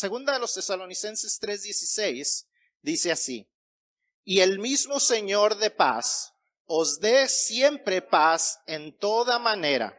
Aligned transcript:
Segunda 0.00 0.32
de 0.32 0.38
los 0.38 0.54
Tesalonicenses 0.54 1.38
3:16 1.42 2.46
dice 2.80 3.12
así, 3.12 3.46
y 4.24 4.40
el 4.40 4.58
mismo 4.58 4.98
Señor 4.98 5.58
de 5.58 5.70
paz 5.70 6.32
os 6.64 7.00
dé 7.00 7.28
siempre 7.28 8.00
paz 8.00 8.60
en 8.66 8.96
toda 8.96 9.38
manera. 9.38 9.94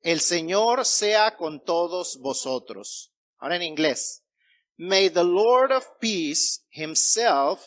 El 0.00 0.20
Señor 0.20 0.84
sea 0.84 1.36
con 1.36 1.62
todos 1.62 2.18
vosotros. 2.18 3.12
Ahora 3.36 3.54
en 3.54 3.62
inglés. 3.62 4.24
May 4.76 5.08
the 5.08 5.22
Lord 5.22 5.70
of 5.70 5.86
peace 6.00 6.64
himself 6.70 7.64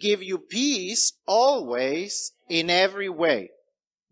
give 0.00 0.24
you 0.24 0.38
peace 0.38 1.18
always 1.26 2.34
in 2.48 2.70
every 2.70 3.10
way. 3.10 3.50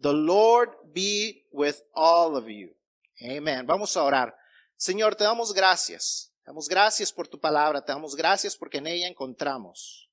The 0.03 0.13
Lord 0.13 0.73
be 0.93 1.47
with 1.53 1.77
all 1.95 2.37
of 2.37 2.49
you. 2.49 2.77
Amen. 3.23 3.67
Vamos 3.67 3.97
a 3.97 4.03
orar. 4.03 4.35
Señor, 4.77 5.17
te 5.17 5.25
damos 5.25 5.55
gracias. 5.55 6.28
Damos 6.49 6.67
gracias 6.67 7.13
por 7.13 7.29
tu 7.29 7.39
palabra. 7.39 7.85
Te 7.85 7.93
damos 7.93 8.17
gracias 8.17 8.57
porque 8.57 8.79
en 8.79 8.87
ella 8.87 9.07
encontramos 9.07 10.09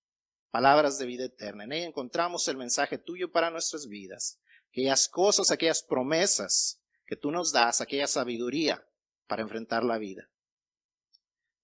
palabras 0.52 0.98
de 0.98 1.06
vida 1.06 1.24
eterna. 1.24 1.64
En 1.64 1.72
ella 1.72 1.88
encontramos 1.88 2.50
el 2.50 2.58
mensaje 2.58 2.98
tuyo 2.98 3.32
para 3.32 3.50
nuestras 3.50 3.88
vidas. 3.88 4.38
Aquellas 4.68 5.08
cosas, 5.08 5.50
aquellas 5.50 5.82
promesas 5.82 6.82
que 7.06 7.16
tú 7.16 7.32
nos 7.32 7.54
das, 7.54 7.80
aquella 7.80 8.06
sabiduría 8.06 8.86
para 9.28 9.44
enfrentar 9.44 9.86
la 9.86 9.98
vida. 9.98 10.30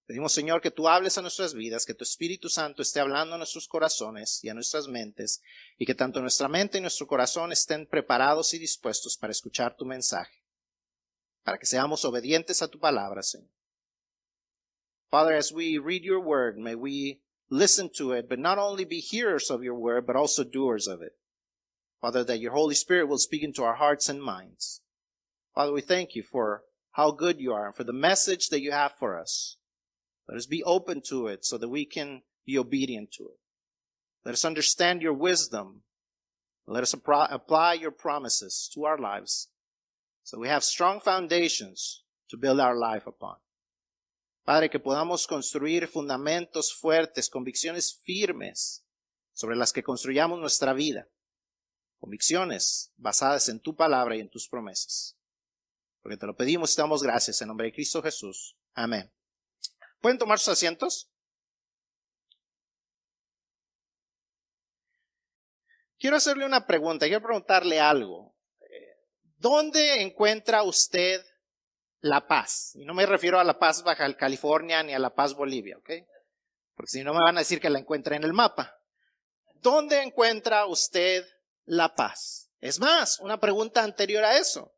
Pedimos, 0.06 0.32
Señor, 0.32 0.62
que 0.62 0.70
tú 0.70 0.88
hables 0.88 1.18
a 1.18 1.20
nuestras 1.20 1.52
vidas, 1.52 1.84
que 1.84 1.92
tu 1.92 2.04
Espíritu 2.04 2.48
Santo 2.48 2.80
esté 2.80 2.98
hablando 2.98 3.34
a 3.34 3.38
nuestros 3.38 3.68
corazones 3.68 4.42
y 4.42 4.48
a 4.48 4.54
nuestras 4.54 4.88
mentes, 4.88 5.42
y 5.76 5.84
que 5.84 5.94
tanto 5.94 6.22
nuestra 6.22 6.48
mente 6.48 6.78
y 6.78 6.80
nuestro 6.80 7.06
corazón 7.06 7.52
estén 7.52 7.86
preparados 7.86 8.54
y 8.54 8.58
dispuestos 8.58 9.18
para 9.18 9.32
escuchar 9.32 9.76
tu 9.76 9.84
mensaje, 9.84 10.42
para 11.42 11.58
que 11.58 11.66
seamos 11.66 12.06
obedientes 12.06 12.62
a 12.62 12.68
tu 12.68 12.80
palabra, 12.80 13.22
Señor. 13.22 13.61
Father, 15.12 15.34
as 15.34 15.52
we 15.52 15.76
read 15.76 16.04
your 16.04 16.20
word, 16.20 16.58
may 16.58 16.74
we 16.74 17.20
listen 17.50 17.90
to 17.98 18.12
it, 18.12 18.30
but 18.30 18.38
not 18.38 18.56
only 18.56 18.86
be 18.86 18.98
hearers 18.98 19.50
of 19.50 19.62
your 19.62 19.74
word, 19.74 20.06
but 20.06 20.16
also 20.16 20.42
doers 20.42 20.88
of 20.88 21.02
it. 21.02 21.12
Father, 22.00 22.24
that 22.24 22.40
your 22.40 22.52
Holy 22.52 22.74
Spirit 22.74 23.08
will 23.08 23.18
speak 23.18 23.42
into 23.42 23.62
our 23.62 23.74
hearts 23.74 24.08
and 24.08 24.22
minds. 24.22 24.80
Father, 25.54 25.70
we 25.70 25.82
thank 25.82 26.14
you 26.14 26.22
for 26.22 26.62
how 26.92 27.10
good 27.10 27.38
you 27.40 27.52
are 27.52 27.66
and 27.66 27.74
for 27.74 27.84
the 27.84 27.92
message 27.92 28.48
that 28.48 28.62
you 28.62 28.72
have 28.72 28.92
for 28.98 29.20
us. 29.20 29.58
Let 30.26 30.38
us 30.38 30.46
be 30.46 30.64
open 30.64 31.02
to 31.08 31.26
it 31.26 31.44
so 31.44 31.58
that 31.58 31.68
we 31.68 31.84
can 31.84 32.22
be 32.46 32.56
obedient 32.56 33.12
to 33.18 33.24
it. 33.24 33.38
Let 34.24 34.32
us 34.32 34.46
understand 34.46 35.02
your 35.02 35.12
wisdom. 35.12 35.82
Let 36.66 36.84
us 36.84 36.94
apply 36.94 37.74
your 37.74 37.90
promises 37.90 38.70
to 38.72 38.86
our 38.86 38.96
lives 38.96 39.48
so 40.22 40.38
we 40.38 40.48
have 40.48 40.64
strong 40.64 41.00
foundations 41.00 42.02
to 42.30 42.38
build 42.38 42.60
our 42.60 42.76
life 42.76 43.06
upon. 43.06 43.36
Padre, 44.44 44.70
que 44.70 44.80
podamos 44.80 45.26
construir 45.26 45.86
fundamentos 45.86 46.74
fuertes, 46.74 47.30
convicciones 47.30 48.00
firmes 48.02 48.84
sobre 49.32 49.56
las 49.56 49.72
que 49.72 49.84
construyamos 49.84 50.40
nuestra 50.40 50.72
vida. 50.72 51.08
Convicciones 52.00 52.92
basadas 52.96 53.48
en 53.48 53.60
tu 53.60 53.76
palabra 53.76 54.16
y 54.16 54.20
en 54.20 54.28
tus 54.28 54.48
promesas. 54.48 55.16
Porque 56.00 56.16
te 56.16 56.26
lo 56.26 56.34
pedimos 56.34 56.72
y 56.72 56.76
te 56.76 56.82
damos 56.82 57.02
gracias 57.02 57.40
en 57.40 57.48
nombre 57.48 57.66
de 57.66 57.72
Cristo 57.72 58.02
Jesús. 58.02 58.56
Amén. 58.74 59.12
¿Pueden 60.00 60.18
tomar 60.18 60.40
sus 60.40 60.48
asientos? 60.48 61.08
Quiero 66.00 66.16
hacerle 66.16 66.44
una 66.44 66.66
pregunta, 66.66 67.06
quiero 67.06 67.22
preguntarle 67.22 67.78
algo. 67.78 68.34
¿Dónde 69.36 70.02
encuentra 70.02 70.64
usted 70.64 71.24
la 72.02 72.26
Paz. 72.26 72.72
Y 72.74 72.84
no 72.84 72.94
me 72.94 73.06
refiero 73.06 73.40
a 73.40 73.44
La 73.44 73.58
Paz 73.58 73.82
Baja 73.82 74.14
California 74.16 74.82
ni 74.82 74.92
a 74.92 74.98
La 74.98 75.14
Paz 75.14 75.34
Bolivia, 75.34 75.78
¿ok? 75.78 75.90
Porque 76.74 76.90
si 76.90 77.02
no 77.02 77.14
me 77.14 77.20
van 77.20 77.36
a 77.36 77.40
decir 77.40 77.60
que 77.60 77.70
la 77.70 77.78
encuentra 77.78 78.16
en 78.16 78.24
el 78.24 78.32
mapa. 78.32 78.78
¿Dónde 79.54 80.02
encuentra 80.02 80.66
usted 80.66 81.24
la 81.64 81.94
paz? 81.94 82.50
Es 82.60 82.80
más, 82.80 83.20
una 83.20 83.38
pregunta 83.38 83.84
anterior 83.84 84.24
a 84.24 84.36
eso. 84.36 84.74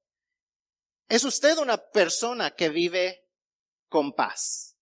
¿Es 1.08 1.24
usted 1.24 1.56
una 1.58 1.78
persona 1.78 2.50
que 2.50 2.68
vive 2.68 3.26
con 3.88 4.12
paz? 4.12 4.76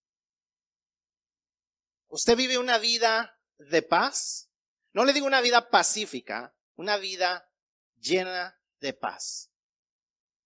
¿Usted 2.09 2.37
vive 2.37 2.59
una 2.59 2.78
vida 2.78 3.38
de 3.59 3.83
paz? 3.83 4.50
No 4.93 5.05
le 5.05 5.12
digo 5.12 5.27
una 5.27 5.41
vida 5.41 5.71
pacífica, 5.71 6.55
una 6.75 6.97
vida 6.97 7.49
llena 8.00 8.61
de 8.81 8.93
paz. 8.93 9.52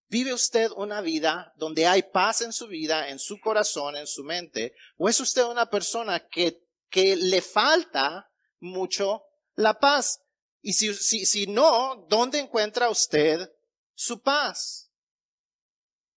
¿Vive 0.09 0.33
usted 0.33 0.71
una 0.77 1.01
vida 1.01 1.53
donde 1.57 1.87
hay 1.87 2.03
paz 2.03 2.41
en 2.43 2.53
su 2.53 2.69
vida, 2.69 3.09
en 3.09 3.19
su 3.19 3.41
corazón, 3.41 3.97
en 3.97 4.07
su 4.07 4.23
mente? 4.23 4.75
¿O 4.97 5.09
es 5.09 5.19
usted 5.19 5.45
una 5.45 5.69
persona 5.69 6.29
que, 6.29 6.63
que 6.89 7.17
le 7.17 7.43
falta 7.43 8.31
mucho 8.61 9.25
la 9.57 9.79
paz? 9.81 10.21
Y 10.63 10.75
si, 10.75 10.95
si, 10.95 11.27
si 11.27 11.47
no, 11.47 12.07
¿dónde 12.09 12.39
encuentra 12.39 12.89
usted 12.89 13.53
su 13.95 14.23
paz? 14.23 14.91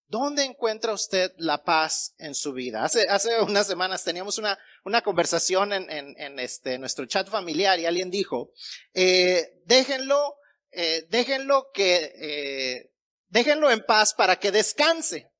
¿Dónde 0.05 0.43
encuentra 0.43 0.93
usted 0.93 1.33
la 1.37 1.63
paz 1.63 2.13
en 2.17 2.35
su 2.35 2.53
vida? 2.53 2.83
Hace, 2.83 3.07
hace 3.09 3.41
unas 3.41 3.67
semanas 3.67 4.03
teníamos 4.03 4.37
una, 4.37 4.57
una 4.83 5.01
conversación 5.01 5.73
en, 5.73 5.89
en, 5.89 6.15
en 6.19 6.39
este, 6.39 6.77
nuestro 6.77 7.05
chat 7.05 7.27
familiar 7.27 7.79
y 7.79 7.85
alguien 7.85 8.09
dijo, 8.11 8.51
eh, 8.93 9.61
déjenlo, 9.65 10.35
eh, 10.71 11.05
déjenlo 11.09 11.69
que, 11.73 12.11
eh, 12.15 12.88
déjenlo 13.29 13.71
en 13.71 13.83
paz 13.85 14.13
para 14.13 14.37
que 14.37 14.51
descanse. 14.51 15.31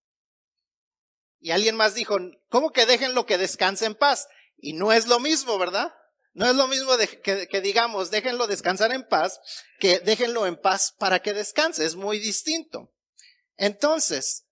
Y 1.39 1.51
alguien 1.51 1.75
más 1.75 1.93
dijo, 1.93 2.17
¿cómo 2.49 2.71
que 2.71 2.85
déjenlo 2.85 3.25
que 3.25 3.37
descanse 3.37 3.85
en 3.85 3.95
paz? 3.95 4.27
Y 4.57 4.73
no 4.73 4.91
es 4.91 5.07
lo 5.07 5.19
mismo, 5.19 5.57
¿verdad? 5.57 5.93
No 6.33 6.45
es 6.45 6.55
lo 6.55 6.67
mismo 6.67 6.91
que, 7.23 7.61
digamos, 7.61 8.11
déjenlo 8.11 8.47
descansar 8.47 8.91
en 8.91 9.07
paz, 9.07 9.39
que 9.79 9.99
déjenlo 9.99 10.45
en 10.45 10.57
paz 10.57 10.93
para 10.97 11.19
que 11.21 11.33
descanse. 11.33 11.85
Es 11.85 11.95
muy 11.95 12.19
distinto. 12.19 12.91
Entonces, 13.57 14.45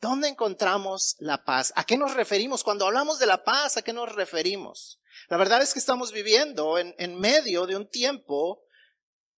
¿dónde 0.00 0.28
encontramos 0.28 1.16
la 1.18 1.44
paz? 1.44 1.72
¿A 1.76 1.84
qué 1.84 1.96
nos 1.96 2.14
referimos? 2.14 2.64
Cuando 2.64 2.86
hablamos 2.86 3.18
de 3.18 3.26
la 3.26 3.44
paz, 3.44 3.76
¿a 3.76 3.82
qué 3.82 3.92
nos 3.92 4.12
referimos? 4.14 5.00
La 5.28 5.36
verdad 5.36 5.62
es 5.62 5.72
que 5.72 5.78
estamos 5.78 6.12
viviendo 6.12 6.78
en, 6.78 6.94
en 6.98 7.18
medio 7.18 7.66
de 7.66 7.76
un 7.76 7.88
tiempo 7.88 8.62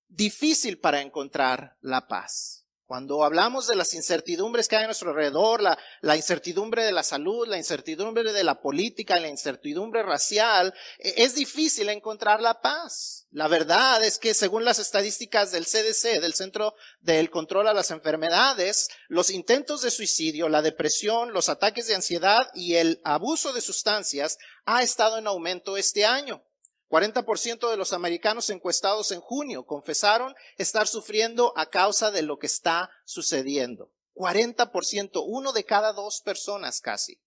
difícil 0.08 0.78
para 0.78 1.00
encontrar 1.00 1.76
la 1.80 2.06
paz. 2.06 2.61
Cuando 2.92 3.24
hablamos 3.24 3.68
de 3.68 3.74
las 3.74 3.94
incertidumbres 3.94 4.68
que 4.68 4.76
hay 4.76 4.84
a 4.84 4.86
nuestro 4.86 5.08
alrededor, 5.08 5.62
la, 5.62 6.14
incertidumbre 6.14 6.84
de 6.84 6.92
la 6.92 7.02
salud, 7.02 7.48
la 7.48 7.56
incertidumbre 7.56 8.34
de 8.34 8.44
la 8.44 8.60
política, 8.60 9.18
la 9.18 9.28
incertidumbre 9.28 10.02
racial, 10.02 10.74
e, 10.98 11.14
es 11.24 11.34
difícil 11.34 11.88
encontrar 11.88 12.42
la 12.42 12.60
paz. 12.60 13.26
La 13.30 13.48
verdad 13.48 14.04
es 14.04 14.18
que 14.18 14.34
según 14.34 14.66
las 14.66 14.78
estadísticas 14.78 15.52
del 15.52 15.64
CDC, 15.64 16.20
del 16.20 16.34
Centro 16.34 16.74
del 17.00 17.30
Control 17.30 17.66
a 17.66 17.72
las 17.72 17.90
Enfermedades, 17.90 18.90
los 19.08 19.30
intentos 19.30 19.80
de 19.80 19.90
suicidio, 19.90 20.50
la 20.50 20.60
depresión, 20.60 21.32
los 21.32 21.48
ataques 21.48 21.86
de 21.86 21.94
ansiedad 21.94 22.50
y 22.52 22.74
el 22.74 23.00
abuso 23.04 23.54
de 23.54 23.62
sustancias 23.62 24.36
ha 24.66 24.82
estado 24.82 25.16
en 25.16 25.28
aumento 25.28 25.78
este 25.78 26.04
año. 26.04 26.44
40% 26.92 27.70
de 27.70 27.78
los 27.78 27.94
americanos 27.94 28.50
encuestados 28.50 29.12
en 29.12 29.22
junio 29.22 29.64
confesaron 29.64 30.34
estar 30.58 30.86
sufriendo 30.86 31.54
a 31.56 31.70
causa 31.70 32.10
de 32.10 32.20
lo 32.20 32.38
que 32.38 32.46
está 32.46 32.90
sucediendo. 33.06 33.90
40%, 34.14 35.24
uno 35.26 35.54
de 35.54 35.64
cada 35.64 35.94
dos 35.94 36.20
personas 36.20 36.82
casi. 36.82 37.18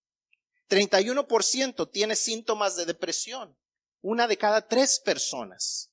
31% 0.69 1.89
tiene 1.89 2.15
síntomas 2.15 2.75
de 2.75 2.85
depresión, 2.85 3.57
una 4.01 4.27
de 4.27 4.37
cada 4.37 4.67
tres 4.67 4.99
personas. 4.99 5.89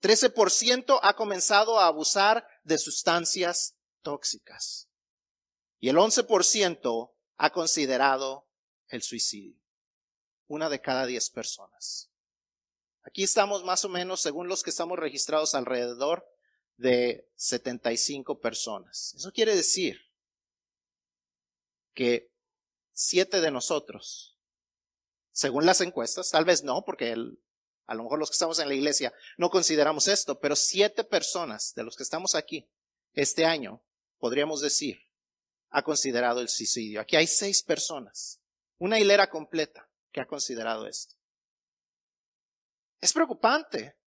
13% 0.00 1.00
ha 1.02 1.16
comenzado 1.16 1.80
a 1.80 1.88
abusar 1.88 2.46
de 2.62 2.78
sustancias 2.78 3.74
tóxicas. 4.02 4.88
Y 5.80 5.88
el 5.88 5.96
11% 5.96 7.12
ha 7.36 7.50
considerado 7.50 8.46
el 8.86 9.02
suicidio. 9.02 9.60
Una 10.46 10.68
de 10.68 10.80
cada 10.80 11.04
diez 11.04 11.30
personas. 11.30 12.11
Aquí 13.04 13.24
estamos 13.24 13.64
más 13.64 13.84
o 13.84 13.88
menos, 13.88 14.20
según 14.20 14.48
los 14.48 14.62
que 14.62 14.70
estamos 14.70 14.98
registrados, 14.98 15.54
alrededor 15.54 16.26
de 16.76 17.28
75 17.36 18.40
personas. 18.40 19.14
Eso 19.14 19.32
quiere 19.32 19.54
decir 19.54 20.00
que 21.94 22.30
siete 22.92 23.40
de 23.40 23.50
nosotros, 23.50 24.38
según 25.32 25.66
las 25.66 25.80
encuestas, 25.80 26.30
tal 26.30 26.44
vez 26.44 26.62
no, 26.62 26.84
porque 26.84 27.12
a 27.86 27.94
lo 27.94 28.02
mejor 28.02 28.18
los 28.18 28.30
que 28.30 28.34
estamos 28.34 28.58
en 28.58 28.68
la 28.68 28.74
iglesia 28.74 29.12
no 29.36 29.50
consideramos 29.50 30.08
esto, 30.08 30.38
pero 30.38 30.56
siete 30.56 31.04
personas 31.04 31.74
de 31.74 31.84
los 31.84 31.96
que 31.96 32.02
estamos 32.02 32.34
aquí 32.34 32.68
este 33.14 33.44
año, 33.44 33.82
podríamos 34.18 34.60
decir, 34.60 35.08
ha 35.70 35.82
considerado 35.82 36.40
el 36.40 36.48
suicidio. 36.48 37.00
Aquí 37.00 37.16
hay 37.16 37.26
seis 37.26 37.62
personas, 37.62 38.40
una 38.78 38.98
hilera 38.98 39.28
completa 39.28 39.90
que 40.12 40.20
ha 40.20 40.26
considerado 40.26 40.86
esto. 40.86 41.16
Es 43.02 43.12
preocupante. 43.12 43.98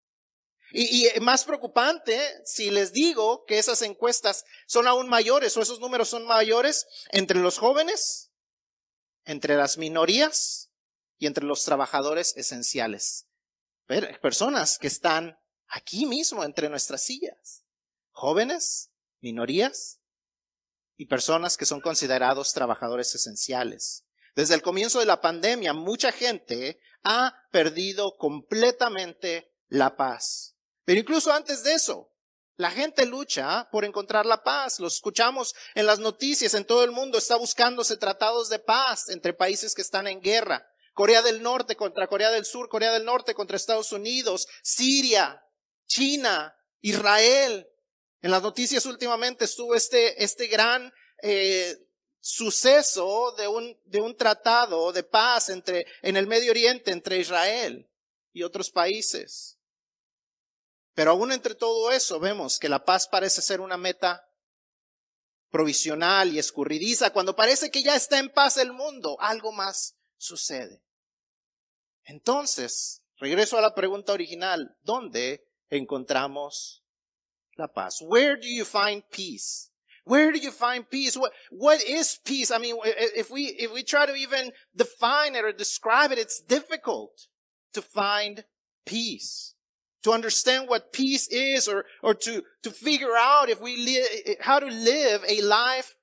Y, 0.72 1.06
y, 1.06 1.20
más 1.20 1.44
preocupante 1.44 2.18
si 2.44 2.72
les 2.72 2.92
digo 2.92 3.44
que 3.44 3.58
esas 3.58 3.82
encuestas 3.82 4.44
son 4.66 4.88
aún 4.88 5.08
mayores 5.08 5.56
o 5.56 5.62
esos 5.62 5.78
números 5.78 6.08
son 6.08 6.26
mayores 6.26 6.88
entre 7.10 7.38
los 7.38 7.58
jóvenes, 7.58 8.32
entre 9.24 9.54
las 9.54 9.78
minorías 9.78 10.72
y 11.18 11.26
entre 11.26 11.44
los 11.44 11.62
trabajadores 11.64 12.36
esenciales. 12.36 13.28
Personas 14.20 14.78
que 14.78 14.88
están 14.88 15.38
aquí 15.68 16.06
mismo 16.06 16.42
entre 16.42 16.68
nuestras 16.68 17.04
sillas. 17.04 17.64
Jóvenes, 18.10 18.90
minorías 19.20 20.00
y 20.96 21.06
personas 21.06 21.56
que 21.56 21.66
son 21.66 21.80
considerados 21.82 22.54
trabajadores 22.54 23.14
esenciales. 23.14 24.05
Desde 24.36 24.54
el 24.54 24.60
comienzo 24.60 25.00
de 25.00 25.06
la 25.06 25.22
pandemia, 25.22 25.72
mucha 25.72 26.12
gente 26.12 26.78
ha 27.02 27.34
perdido 27.50 28.16
completamente 28.18 29.50
la 29.68 29.96
paz. 29.96 30.54
Pero 30.84 31.00
incluso 31.00 31.32
antes 31.32 31.64
de 31.64 31.72
eso, 31.72 32.12
la 32.56 32.70
gente 32.70 33.06
lucha 33.06 33.66
por 33.72 33.86
encontrar 33.86 34.26
la 34.26 34.42
paz. 34.42 34.78
Lo 34.78 34.88
escuchamos 34.88 35.54
en 35.74 35.86
las 35.86 36.00
noticias. 36.00 36.52
En 36.52 36.66
todo 36.66 36.84
el 36.84 36.92
mundo 36.92 37.16
está 37.16 37.36
buscándose 37.36 37.96
tratados 37.96 38.50
de 38.50 38.58
paz 38.58 39.08
entre 39.08 39.32
países 39.32 39.74
que 39.74 39.80
están 39.80 40.06
en 40.06 40.20
guerra. 40.20 40.68
Corea 40.92 41.22
del 41.22 41.42
Norte 41.42 41.74
contra 41.74 42.06
Corea 42.06 42.30
del 42.30 42.44
Sur, 42.44 42.68
Corea 42.68 42.92
del 42.92 43.06
Norte 43.06 43.32
contra 43.32 43.56
Estados 43.56 43.90
Unidos, 43.92 44.48
Siria, 44.62 45.42
China, 45.86 46.54
Israel. 46.82 47.66
En 48.20 48.30
las 48.30 48.42
noticias 48.42 48.84
últimamente 48.84 49.46
estuvo 49.46 49.74
este, 49.74 50.22
este 50.22 50.46
gran 50.46 50.92
eh, 51.22 51.74
suceso 52.26 53.32
de 53.38 53.46
un, 53.46 53.78
de 53.84 54.00
un 54.00 54.16
tratado 54.16 54.90
de 54.90 55.04
paz 55.04 55.48
entre, 55.48 55.86
en 56.02 56.16
el 56.16 56.26
Medio 56.26 56.50
Oriente 56.50 56.90
entre 56.90 57.18
Israel 57.18 57.88
y 58.32 58.42
otros 58.42 58.68
países. 58.68 59.60
Pero 60.92 61.12
aún 61.12 61.30
entre 61.30 61.54
todo 61.54 61.92
eso 61.92 62.18
vemos 62.18 62.58
que 62.58 62.68
la 62.68 62.84
paz 62.84 63.06
parece 63.06 63.42
ser 63.42 63.60
una 63.60 63.76
meta 63.76 64.28
provisional 65.50 66.34
y 66.34 66.40
escurridiza. 66.40 67.12
Cuando 67.12 67.36
parece 67.36 67.70
que 67.70 67.84
ya 67.84 67.94
está 67.94 68.18
en 68.18 68.30
paz 68.30 68.56
el 68.56 68.72
mundo, 68.72 69.16
algo 69.20 69.52
más 69.52 69.94
sucede. 70.16 70.82
Entonces, 72.02 73.04
regreso 73.18 73.56
a 73.56 73.60
la 73.60 73.72
pregunta 73.72 74.12
original, 74.12 74.76
¿dónde 74.82 75.46
encontramos 75.70 76.82
la 77.52 77.72
paz? 77.72 78.00
Where 78.00 78.34
do 78.34 78.48
you 78.48 78.64
find 78.64 79.04
peace? 79.10 79.70
Where 80.06 80.30
do 80.30 80.38
you 80.38 80.52
find 80.52 80.88
peace? 80.88 81.16
What, 81.16 81.32
what 81.50 81.82
is 81.82 82.20
peace? 82.24 82.52
I 82.52 82.58
mean, 82.58 82.76
if 82.84 83.28
we, 83.28 83.46
if 83.46 83.74
we 83.74 83.82
try 83.82 84.06
to 84.06 84.14
even 84.14 84.52
define 84.74 85.34
it 85.34 85.44
or 85.44 85.50
describe 85.50 86.12
it, 86.12 86.18
it's 86.18 86.40
difficult 86.40 87.26
to 87.74 87.82
find 87.82 88.44
peace 88.86 89.56
to 90.06 90.12
understand 90.12 90.68
what 90.68 90.92
peace 90.92 91.26
is 91.26 91.66
or, 91.66 91.84
or 92.00 92.14
to, 92.14 92.44
to 92.62 92.70
figure 92.70 93.16
out 93.18 93.48
if 93.48 93.60
we 93.60 93.76
live, 93.76 94.36
how 94.40 94.60
to 94.60 94.68
live 94.68 95.24
a 95.28 95.42
life 95.42 95.96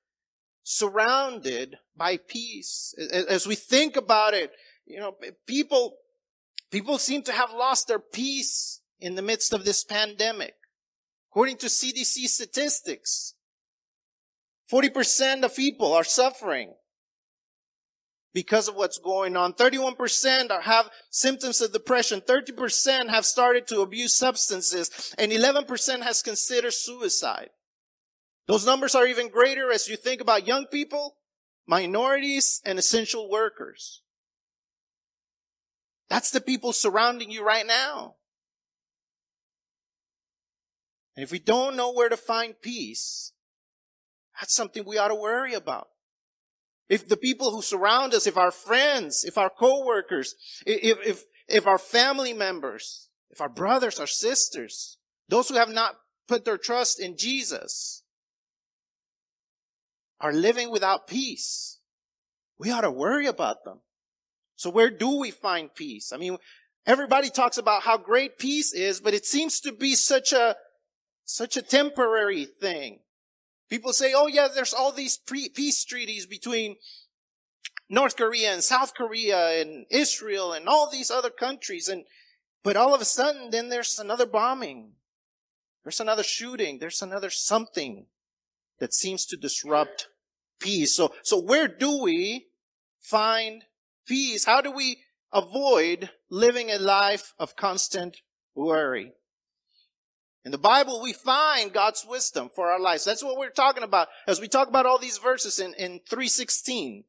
surrounded 0.62 1.78
by 1.96 2.18
peace. 2.18 2.94
As 3.10 3.46
we 3.46 3.54
think 3.54 3.96
about 3.96 4.34
it, 4.34 4.52
you 4.84 5.00
know, 5.00 5.16
people, 5.46 5.96
people 6.70 6.98
seem 6.98 7.22
to 7.22 7.32
have 7.32 7.54
lost 7.54 7.88
their 7.88 7.98
peace 7.98 8.82
in 9.00 9.14
the 9.14 9.22
midst 9.22 9.54
of 9.54 9.64
this 9.64 9.82
pandemic. 9.82 10.56
According 11.30 11.56
to 11.58 11.66
CDC 11.68 12.26
statistics, 12.26 13.33
40% 14.74 15.44
of 15.44 15.54
people 15.54 15.92
are 15.92 16.02
suffering 16.02 16.74
because 18.32 18.66
of 18.66 18.74
what's 18.74 18.98
going 18.98 19.36
on. 19.36 19.52
31% 19.52 20.62
have 20.62 20.90
symptoms 21.10 21.60
of 21.60 21.72
depression. 21.72 22.20
30% 22.20 23.08
have 23.08 23.24
started 23.24 23.68
to 23.68 23.82
abuse 23.82 24.12
substances 24.12 25.14
and 25.16 25.30
11% 25.30 26.02
has 26.02 26.22
considered 26.22 26.72
suicide. 26.72 27.50
Those 28.48 28.66
numbers 28.66 28.96
are 28.96 29.06
even 29.06 29.28
greater 29.28 29.70
as 29.70 29.86
you 29.86 29.96
think 29.96 30.20
about 30.20 30.48
young 30.48 30.66
people, 30.66 31.18
minorities, 31.68 32.60
and 32.64 32.76
essential 32.76 33.30
workers. 33.30 34.02
That's 36.10 36.32
the 36.32 36.40
people 36.40 36.72
surrounding 36.72 37.30
you 37.30 37.46
right 37.46 37.66
now. 37.66 38.16
And 41.14 41.22
if 41.22 41.30
we 41.30 41.38
don't 41.38 41.76
know 41.76 41.92
where 41.92 42.08
to 42.08 42.16
find 42.16 42.60
peace, 42.60 43.33
that's 44.40 44.54
something 44.54 44.84
we 44.84 44.98
ought 44.98 45.08
to 45.08 45.14
worry 45.14 45.54
about. 45.54 45.88
If 46.88 47.08
the 47.08 47.16
people 47.16 47.50
who 47.50 47.62
surround 47.62 48.12
us, 48.12 48.26
if 48.26 48.36
our 48.36 48.50
friends, 48.50 49.24
if 49.24 49.38
our 49.38 49.50
coworkers, 49.50 50.34
if, 50.66 50.98
if, 51.06 51.24
if 51.48 51.66
our 51.66 51.78
family 51.78 52.32
members, 52.32 53.08
if 53.30 53.40
our 53.40 53.48
brothers, 53.48 53.98
our 53.98 54.06
sisters, 54.06 54.98
those 55.28 55.48
who 55.48 55.54
have 55.54 55.70
not 55.70 55.96
put 56.28 56.44
their 56.44 56.58
trust 56.58 57.00
in 57.00 57.16
Jesus 57.16 58.02
are 60.20 60.32
living 60.32 60.70
without 60.70 61.06
peace, 61.06 61.80
we 62.58 62.70
ought 62.70 62.82
to 62.82 62.90
worry 62.90 63.26
about 63.26 63.64
them. 63.64 63.80
So 64.56 64.70
where 64.70 64.90
do 64.90 65.18
we 65.18 65.30
find 65.30 65.74
peace? 65.74 66.12
I 66.12 66.16
mean, 66.16 66.36
everybody 66.86 67.30
talks 67.30 67.58
about 67.58 67.82
how 67.82 67.96
great 67.96 68.38
peace 68.38 68.72
is, 68.72 69.00
but 69.00 69.14
it 69.14 69.24
seems 69.24 69.58
to 69.60 69.72
be 69.72 69.94
such 69.94 70.32
a, 70.32 70.56
such 71.24 71.56
a 71.56 71.62
temporary 71.62 72.44
thing. 72.44 73.00
People 73.68 73.92
say, 73.92 74.12
oh 74.14 74.26
yeah, 74.26 74.48
there's 74.52 74.74
all 74.74 74.92
these 74.92 75.16
pre- 75.16 75.48
peace 75.48 75.84
treaties 75.84 76.26
between 76.26 76.76
North 77.88 78.16
Korea 78.16 78.52
and 78.52 78.62
South 78.62 78.94
Korea 78.94 79.60
and 79.60 79.86
Israel 79.90 80.52
and 80.52 80.68
all 80.68 80.90
these 80.90 81.10
other 81.10 81.30
countries. 81.30 81.88
And, 81.88 82.04
but 82.62 82.76
all 82.76 82.94
of 82.94 83.00
a 83.00 83.06
sudden, 83.06 83.50
then 83.50 83.68
there's 83.68 83.98
another 83.98 84.26
bombing. 84.26 84.92
There's 85.82 86.00
another 86.00 86.22
shooting. 86.22 86.78
There's 86.78 87.02
another 87.02 87.30
something 87.30 88.06
that 88.80 88.94
seems 88.94 89.26
to 89.26 89.36
disrupt 89.36 90.08
peace. 90.60 90.96
So, 90.96 91.14
so 91.22 91.40
where 91.40 91.68
do 91.68 92.02
we 92.02 92.46
find 93.00 93.64
peace? 94.06 94.44
How 94.44 94.60
do 94.60 94.70
we 94.70 94.98
avoid 95.32 96.10
living 96.30 96.70
a 96.70 96.78
life 96.78 97.34
of 97.38 97.56
constant 97.56 98.18
worry? 98.54 99.12
In 100.44 100.52
the 100.52 100.58
Bible, 100.58 101.00
we 101.00 101.14
find 101.14 101.72
God's 101.72 102.04
wisdom 102.06 102.50
for 102.54 102.70
our 102.70 102.78
lives. 102.78 103.04
That's 103.04 103.24
what 103.24 103.38
we're 103.38 103.48
talking 103.50 103.82
about 103.82 104.08
as 104.26 104.40
we 104.40 104.48
talk 104.48 104.68
about 104.68 104.84
all 104.84 104.98
these 104.98 105.16
verses 105.16 105.58
in, 105.58 105.72
in 105.74 106.00
316. 106.08 107.04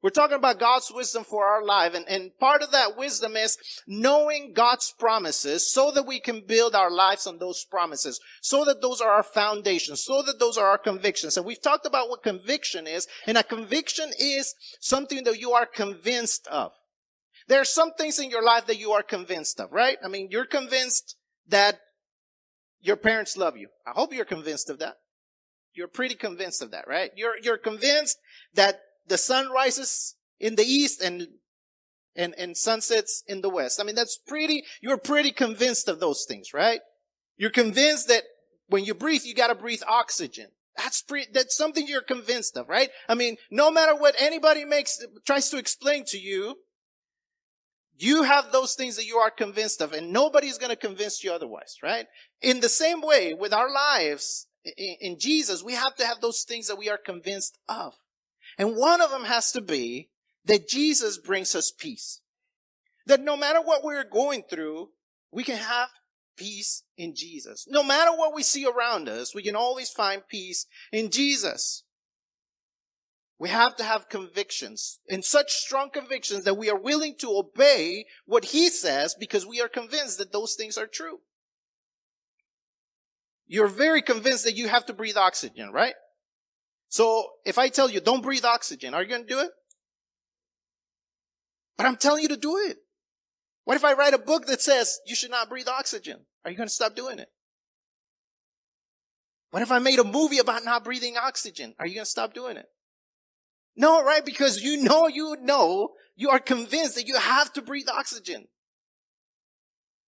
We're 0.00 0.10
talking 0.10 0.36
about 0.36 0.60
God's 0.60 0.92
wisdom 0.94 1.24
for 1.24 1.44
our 1.44 1.64
life. 1.64 1.94
And, 1.94 2.08
and 2.08 2.30
part 2.38 2.62
of 2.62 2.70
that 2.70 2.96
wisdom 2.96 3.36
is 3.36 3.58
knowing 3.88 4.52
God's 4.54 4.94
promises 4.96 5.72
so 5.72 5.90
that 5.90 6.06
we 6.06 6.20
can 6.20 6.42
build 6.46 6.76
our 6.76 6.90
lives 6.90 7.26
on 7.26 7.38
those 7.38 7.64
promises, 7.64 8.20
so 8.40 8.64
that 8.64 8.80
those 8.80 9.00
are 9.00 9.10
our 9.10 9.24
foundations, 9.24 10.04
so 10.04 10.22
that 10.22 10.38
those 10.38 10.56
are 10.56 10.68
our 10.68 10.78
convictions. 10.78 11.36
And 11.36 11.44
we've 11.44 11.60
talked 11.60 11.84
about 11.84 12.08
what 12.08 12.22
conviction 12.22 12.86
is. 12.86 13.08
And 13.26 13.36
a 13.36 13.42
conviction 13.42 14.10
is 14.20 14.54
something 14.78 15.24
that 15.24 15.40
you 15.40 15.50
are 15.50 15.66
convinced 15.66 16.46
of. 16.46 16.70
There 17.48 17.60
are 17.60 17.64
some 17.64 17.92
things 17.94 18.20
in 18.20 18.30
your 18.30 18.44
life 18.44 18.66
that 18.66 18.78
you 18.78 18.92
are 18.92 19.02
convinced 19.02 19.58
of, 19.58 19.72
right? 19.72 19.96
I 20.04 20.06
mean, 20.06 20.28
you're 20.30 20.46
convinced 20.46 21.16
that 21.48 21.80
your 22.80 22.96
parents 22.96 23.36
love 23.36 23.56
you. 23.56 23.68
I 23.86 23.90
hope 23.90 24.12
you're 24.12 24.24
convinced 24.24 24.70
of 24.70 24.78
that. 24.78 24.96
You're 25.74 25.88
pretty 25.88 26.14
convinced 26.14 26.62
of 26.62 26.70
that, 26.72 26.88
right? 26.88 27.10
You're, 27.16 27.34
you're 27.42 27.58
convinced 27.58 28.18
that 28.54 28.80
the 29.06 29.18
sun 29.18 29.50
rises 29.50 30.16
in 30.40 30.56
the 30.56 30.64
east 30.64 31.00
and, 31.02 31.28
and, 32.16 32.34
and 32.38 32.56
sunsets 32.56 33.22
in 33.26 33.40
the 33.40 33.50
west. 33.50 33.80
I 33.80 33.84
mean, 33.84 33.94
that's 33.94 34.18
pretty, 34.26 34.64
you're 34.80 34.98
pretty 34.98 35.30
convinced 35.30 35.88
of 35.88 36.00
those 36.00 36.24
things, 36.26 36.52
right? 36.52 36.80
You're 37.36 37.50
convinced 37.50 38.08
that 38.08 38.24
when 38.68 38.84
you 38.84 38.94
breathe, 38.94 39.22
you 39.24 39.34
gotta 39.34 39.54
breathe 39.54 39.82
oxygen. 39.86 40.48
That's 40.76 41.02
pretty, 41.02 41.28
that's 41.32 41.56
something 41.56 41.86
you're 41.86 42.02
convinced 42.02 42.56
of, 42.56 42.68
right? 42.68 42.90
I 43.08 43.14
mean, 43.14 43.36
no 43.50 43.70
matter 43.70 43.96
what 43.96 44.14
anybody 44.18 44.64
makes, 44.64 45.04
tries 45.26 45.50
to 45.50 45.58
explain 45.58 46.04
to 46.06 46.18
you, 46.18 46.56
you 47.98 48.22
have 48.22 48.52
those 48.52 48.74
things 48.74 48.96
that 48.96 49.06
you 49.06 49.16
are 49.16 49.30
convinced 49.30 49.82
of 49.82 49.92
and 49.92 50.12
nobody's 50.12 50.58
going 50.58 50.70
to 50.70 50.76
convince 50.76 51.24
you 51.24 51.32
otherwise, 51.32 51.76
right? 51.82 52.06
In 52.40 52.60
the 52.60 52.68
same 52.68 53.00
way 53.02 53.34
with 53.34 53.52
our 53.52 53.70
lives 53.70 54.46
in 54.76 55.18
Jesus, 55.18 55.62
we 55.62 55.74
have 55.74 55.96
to 55.96 56.06
have 56.06 56.20
those 56.20 56.42
things 56.42 56.68
that 56.68 56.78
we 56.78 56.88
are 56.88 56.98
convinced 56.98 57.58
of. 57.68 57.94
And 58.56 58.76
one 58.76 59.00
of 59.00 59.10
them 59.10 59.24
has 59.24 59.52
to 59.52 59.60
be 59.60 60.10
that 60.44 60.68
Jesus 60.68 61.18
brings 61.18 61.54
us 61.54 61.72
peace. 61.76 62.20
That 63.06 63.20
no 63.20 63.36
matter 63.36 63.60
what 63.60 63.82
we're 63.82 64.04
going 64.04 64.44
through, 64.48 64.90
we 65.32 65.42
can 65.42 65.56
have 65.56 65.88
peace 66.36 66.84
in 66.96 67.14
Jesus. 67.14 67.66
No 67.68 67.82
matter 67.82 68.12
what 68.12 68.34
we 68.34 68.42
see 68.42 68.64
around 68.64 69.08
us, 69.08 69.34
we 69.34 69.42
can 69.42 69.56
always 69.56 69.90
find 69.90 70.22
peace 70.28 70.66
in 70.92 71.10
Jesus. 71.10 71.82
We 73.38 73.50
have 73.50 73.76
to 73.76 73.84
have 73.84 74.08
convictions 74.08 74.98
and 75.08 75.24
such 75.24 75.52
strong 75.52 75.90
convictions 75.90 76.44
that 76.44 76.56
we 76.56 76.70
are 76.70 76.78
willing 76.78 77.14
to 77.20 77.36
obey 77.36 78.06
what 78.26 78.46
he 78.46 78.68
says 78.68 79.14
because 79.18 79.46
we 79.46 79.60
are 79.60 79.68
convinced 79.68 80.18
that 80.18 80.32
those 80.32 80.54
things 80.54 80.76
are 80.76 80.88
true. 80.88 81.18
You're 83.46 83.68
very 83.68 84.02
convinced 84.02 84.44
that 84.44 84.56
you 84.56 84.68
have 84.68 84.86
to 84.86 84.92
breathe 84.92 85.16
oxygen, 85.16 85.70
right? 85.72 85.94
So 86.88 87.28
if 87.44 87.58
I 87.58 87.68
tell 87.68 87.88
you 87.88 88.00
don't 88.00 88.22
breathe 88.22 88.44
oxygen, 88.44 88.92
are 88.92 89.02
you 89.02 89.08
going 89.08 89.22
to 89.22 89.28
do 89.28 89.40
it? 89.40 89.50
But 91.76 91.86
I'm 91.86 91.96
telling 91.96 92.22
you 92.22 92.28
to 92.28 92.36
do 92.36 92.56
it. 92.56 92.78
What 93.64 93.76
if 93.76 93.84
I 93.84 93.92
write 93.92 94.14
a 94.14 94.18
book 94.18 94.46
that 94.46 94.60
says 94.60 94.98
you 95.06 95.14
should 95.14 95.30
not 95.30 95.48
breathe 95.48 95.68
oxygen? 95.68 96.26
Are 96.44 96.50
you 96.50 96.56
going 96.56 96.68
to 96.68 96.74
stop 96.74 96.96
doing 96.96 97.20
it? 97.20 97.28
What 99.50 99.62
if 99.62 99.70
I 99.70 99.78
made 99.78 99.98
a 99.98 100.04
movie 100.04 100.38
about 100.38 100.64
not 100.64 100.84
breathing 100.84 101.16
oxygen? 101.16 101.74
Are 101.78 101.86
you 101.86 101.94
going 101.94 102.04
to 102.04 102.10
stop 102.10 102.34
doing 102.34 102.56
it? 102.56 102.66
No, 103.78 104.02
right? 104.02 104.24
Because 104.24 104.60
you 104.60 104.82
know, 104.82 105.06
you 105.06 105.36
know, 105.40 105.92
you 106.16 106.30
are 106.30 106.40
convinced 106.40 106.96
that 106.96 107.06
you 107.06 107.16
have 107.16 107.52
to 107.52 107.62
breathe 107.62 107.88
oxygen. 107.88 108.48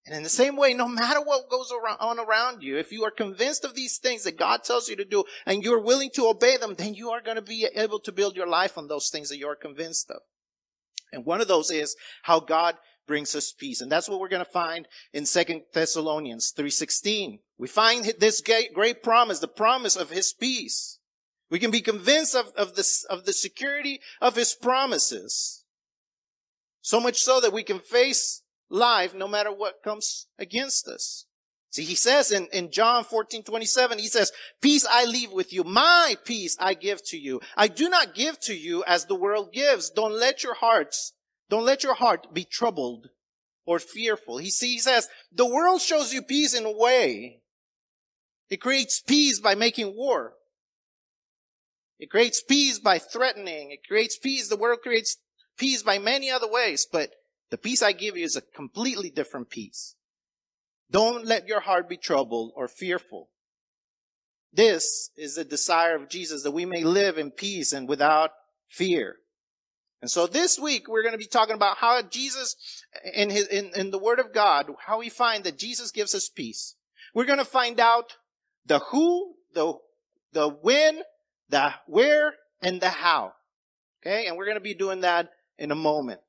And 0.04 0.16
in 0.16 0.24
the 0.24 0.28
same 0.28 0.56
way, 0.56 0.74
no 0.74 0.88
matter 0.88 1.20
what 1.20 1.48
goes 1.48 1.72
on 2.00 2.18
around 2.18 2.64
you, 2.64 2.78
if 2.78 2.90
you 2.90 3.04
are 3.04 3.12
convinced 3.12 3.64
of 3.64 3.74
these 3.74 3.98
things 3.98 4.24
that 4.24 4.36
God 4.36 4.64
tells 4.64 4.88
you 4.88 4.96
to 4.96 5.04
do 5.04 5.22
and 5.46 5.62
you're 5.62 5.80
willing 5.80 6.10
to 6.14 6.26
obey 6.26 6.56
them, 6.56 6.74
then 6.74 6.94
you 6.94 7.10
are 7.10 7.20
going 7.20 7.36
to 7.36 7.42
be 7.42 7.68
able 7.76 8.00
to 8.00 8.10
build 8.10 8.34
your 8.34 8.48
life 8.48 8.76
on 8.76 8.88
those 8.88 9.08
things 9.08 9.28
that 9.28 9.38
you 9.38 9.46
are 9.46 9.54
convinced 9.54 10.10
of. 10.10 10.22
And 11.12 11.24
one 11.24 11.40
of 11.40 11.48
those 11.48 11.70
is 11.70 11.94
how 12.22 12.40
God 12.40 12.76
brings 13.06 13.36
us 13.36 13.52
peace. 13.52 13.80
And 13.80 13.92
that's 13.92 14.08
what 14.08 14.18
we're 14.18 14.28
going 14.28 14.44
to 14.44 14.50
find 14.50 14.88
in 15.12 15.26
Second 15.26 15.62
Thessalonians 15.72 16.52
3.16. 16.58 17.38
We 17.56 17.68
find 17.68 18.04
this 18.18 18.42
great 18.74 19.02
promise, 19.02 19.38
the 19.38 19.48
promise 19.48 19.94
of 19.94 20.10
his 20.10 20.32
peace. 20.32 20.98
We 21.50 21.59
can 21.59 21.71
be 21.71 21.80
convinced 21.80 22.37
of, 22.37 22.52
of, 22.57 22.78
of 23.11 23.25
the 23.25 23.33
security 23.33 24.00
of 24.21 24.37
his 24.37 24.54
promises. 24.54 25.64
So 26.80 27.00
much 27.00 27.21
so 27.21 27.40
that 27.40 27.52
we 27.52 27.62
can 27.62 27.80
face 27.80 28.42
life 28.71 29.14
no 29.14 29.28
matter 29.28 29.52
what 29.52 29.83
comes 29.83 30.28
against 30.38 30.88
us. 30.88 31.26
See, 31.71 31.85
he 31.85 31.95
says 31.95 32.33
in, 32.33 32.49
in 32.52 32.73
John 32.73 33.04
14, 33.04 33.45
27, 33.45 33.99
he 33.99 34.09
says, 34.09 34.33
peace 34.61 34.87
I 34.90 35.04
leave 35.04 35.30
with 35.30 35.52
you. 35.52 35.62
My 35.62 36.16
peace 36.25 36.57
I 36.59 36.75
give 36.75 37.04
to 37.07 37.19
you. 37.19 37.40
I 37.57 37.69
do 37.69 37.88
not 37.88 38.14
give 38.14 38.40
to 38.40 38.54
you 38.54 38.83
as 38.87 39.04
the 39.04 39.14
world 39.14 39.52
gives. 39.52 39.90
Don't 39.90 40.12
let 40.12 40.42
your 40.42 40.54
hearts, 40.54 41.12
don't 41.49 41.64
let 41.64 41.85
your 41.85 41.95
heart 41.95 42.33
be 42.35 42.45
troubled 42.45 43.11
or 43.66 43.78
fearful. 43.78 44.38
He, 44.38 44.50
see, 44.50 44.73
he 44.73 44.78
says, 44.78 45.09
the 45.33 45.47
world 45.47 45.80
shows 45.80 46.12
you 46.12 46.23
peace 46.23 46.54
in 46.54 46.64
a 46.64 46.73
way. 46.73 47.40
It 48.49 48.61
creates 48.61 49.00
peace 49.00 49.38
by 49.38 49.54
making 49.54 49.95
war. 49.95 50.35
It 52.00 52.11
creates 52.11 52.42
peace 52.42 52.78
by 52.78 52.99
threatening. 52.99 53.71
It 53.71 53.87
creates 53.87 54.16
peace. 54.16 54.49
The 54.49 54.57
world 54.57 54.80
creates 54.83 55.19
peace 55.59 55.83
by 55.83 55.99
many 55.99 56.30
other 56.30 56.50
ways, 56.50 56.87
but 56.90 57.11
the 57.50 57.59
peace 57.59 57.83
I 57.83 57.92
give 57.92 58.16
you 58.16 58.25
is 58.25 58.37
a 58.37 58.40
completely 58.40 59.11
different 59.11 59.50
peace. 59.50 59.95
Don't 60.90 61.26
let 61.26 61.47
your 61.47 61.61
heart 61.61 61.88
be 61.88 61.99
troubled 61.99 62.52
or 62.57 62.69
fearful. 62.69 63.28
This 64.52 65.11
is 65.16 65.35
the 65.35 65.45
desire 65.45 65.95
of 65.95 66.09
Jesus 66.09 66.42
that 66.42 66.50
we 66.52 66.64
may 66.64 66.83
live 66.83 67.19
in 67.19 67.30
peace 67.30 67.73
and 67.73 67.87
without 67.87 68.30
fear. 68.66 69.16
And 70.00 70.11
so 70.11 70.26
this 70.26 70.59
week 70.59 70.88
we're 70.88 71.02
going 71.02 71.12
to 71.12 71.19
be 71.19 71.26
talking 71.26 71.54
about 71.54 71.76
how 71.76 72.00
Jesus 72.02 72.57
in 73.14 73.28
his, 73.28 73.47
in, 73.49 73.71
in 73.76 73.90
the 73.90 73.99
word 73.99 74.19
of 74.19 74.33
God, 74.33 74.66
how 74.87 74.99
we 74.99 75.11
find 75.11 75.45
that 75.45 75.59
Jesus 75.59 75.90
gives 75.90 76.14
us 76.14 76.30
peace. 76.30 76.76
We're 77.14 77.26
going 77.26 77.38
to 77.38 77.45
find 77.45 77.78
out 77.78 78.16
the 78.64 78.78
who, 78.90 79.35
the, 79.52 79.75
the 80.33 80.49
when, 80.49 81.02
the 81.50 81.75
where, 81.87 82.35
and 82.62 82.80
the 82.80 82.88
how. 82.88 83.35
Okay. 84.02 84.26
And 84.26 84.37
we're 84.37 84.47
going 84.47 84.57
to 84.57 84.62
be 84.62 84.75
doing 84.75 85.00
that 85.02 85.30
in 85.59 85.71
a 85.71 85.76
moment. 85.76 86.21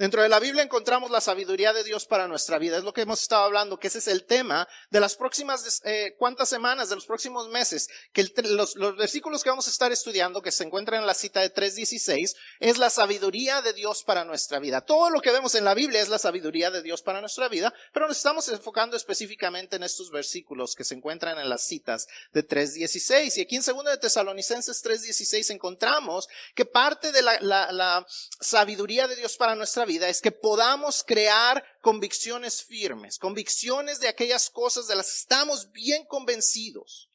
Dentro 0.00 0.22
de 0.22 0.30
la 0.30 0.40
Biblia 0.40 0.62
encontramos 0.62 1.10
la 1.10 1.20
sabiduría 1.20 1.74
de 1.74 1.84
Dios 1.84 2.06
para 2.06 2.26
nuestra 2.26 2.56
vida. 2.58 2.78
Es 2.78 2.84
lo 2.84 2.94
que 2.94 3.02
hemos 3.02 3.20
estado 3.20 3.44
hablando, 3.44 3.78
que 3.78 3.88
ese 3.88 3.98
es 3.98 4.08
el 4.08 4.24
tema 4.24 4.66
de 4.88 4.98
las 4.98 5.14
próximas, 5.14 5.82
eh, 5.84 6.14
cuántas 6.18 6.48
semanas, 6.48 6.88
de 6.88 6.94
los 6.94 7.04
próximos 7.04 7.50
meses, 7.50 7.86
que 8.14 8.24
los, 8.44 8.76
los, 8.76 8.96
versículos 8.96 9.44
que 9.44 9.50
vamos 9.50 9.66
a 9.66 9.70
estar 9.70 9.92
estudiando, 9.92 10.40
que 10.40 10.52
se 10.52 10.64
encuentran 10.64 11.00
en 11.00 11.06
la 11.06 11.12
cita 11.12 11.40
de 11.40 11.52
3.16, 11.52 12.34
es 12.60 12.78
la 12.78 12.88
sabiduría 12.88 13.60
de 13.60 13.74
Dios 13.74 14.02
para 14.02 14.24
nuestra 14.24 14.58
vida. 14.58 14.80
Todo 14.80 15.10
lo 15.10 15.20
que 15.20 15.32
vemos 15.32 15.54
en 15.54 15.66
la 15.66 15.74
Biblia 15.74 16.00
es 16.00 16.08
la 16.08 16.18
sabiduría 16.18 16.70
de 16.70 16.80
Dios 16.80 17.02
para 17.02 17.20
nuestra 17.20 17.48
vida, 17.48 17.70
pero 17.92 18.08
nos 18.08 18.16
estamos 18.16 18.48
enfocando 18.48 18.96
específicamente 18.96 19.76
en 19.76 19.82
estos 19.82 20.10
versículos 20.10 20.74
que 20.74 20.84
se 20.84 20.94
encuentran 20.94 21.38
en 21.38 21.50
las 21.50 21.66
citas 21.66 22.06
de 22.32 22.48
3.16. 22.48 23.36
Y 23.36 23.40
aquí 23.42 23.56
en 23.56 23.62
2 23.62 23.84
de 23.84 23.98
Tesalonicenses 23.98 24.82
3.16 24.82 25.50
encontramos 25.50 26.26
que 26.54 26.64
parte 26.64 27.12
de 27.12 27.20
la, 27.20 27.38
la, 27.42 27.70
la 27.70 28.06
sabiduría 28.40 29.06
de 29.06 29.16
Dios 29.16 29.36
para 29.36 29.54
nuestra 29.54 29.84
vida 29.84 29.89
vida 29.90 30.08
es 30.08 30.20
que 30.20 30.30
podamos 30.30 31.02
crear 31.02 31.64
convicciones 31.82 32.62
firmes, 32.62 33.18
convicciones 33.18 33.98
de 33.98 34.06
aquellas 34.06 34.48
cosas 34.48 34.86
de 34.86 34.94
las 34.94 35.06
que 35.06 35.18
estamos 35.18 35.72
bien 35.72 36.06
convencidos. 36.06 37.08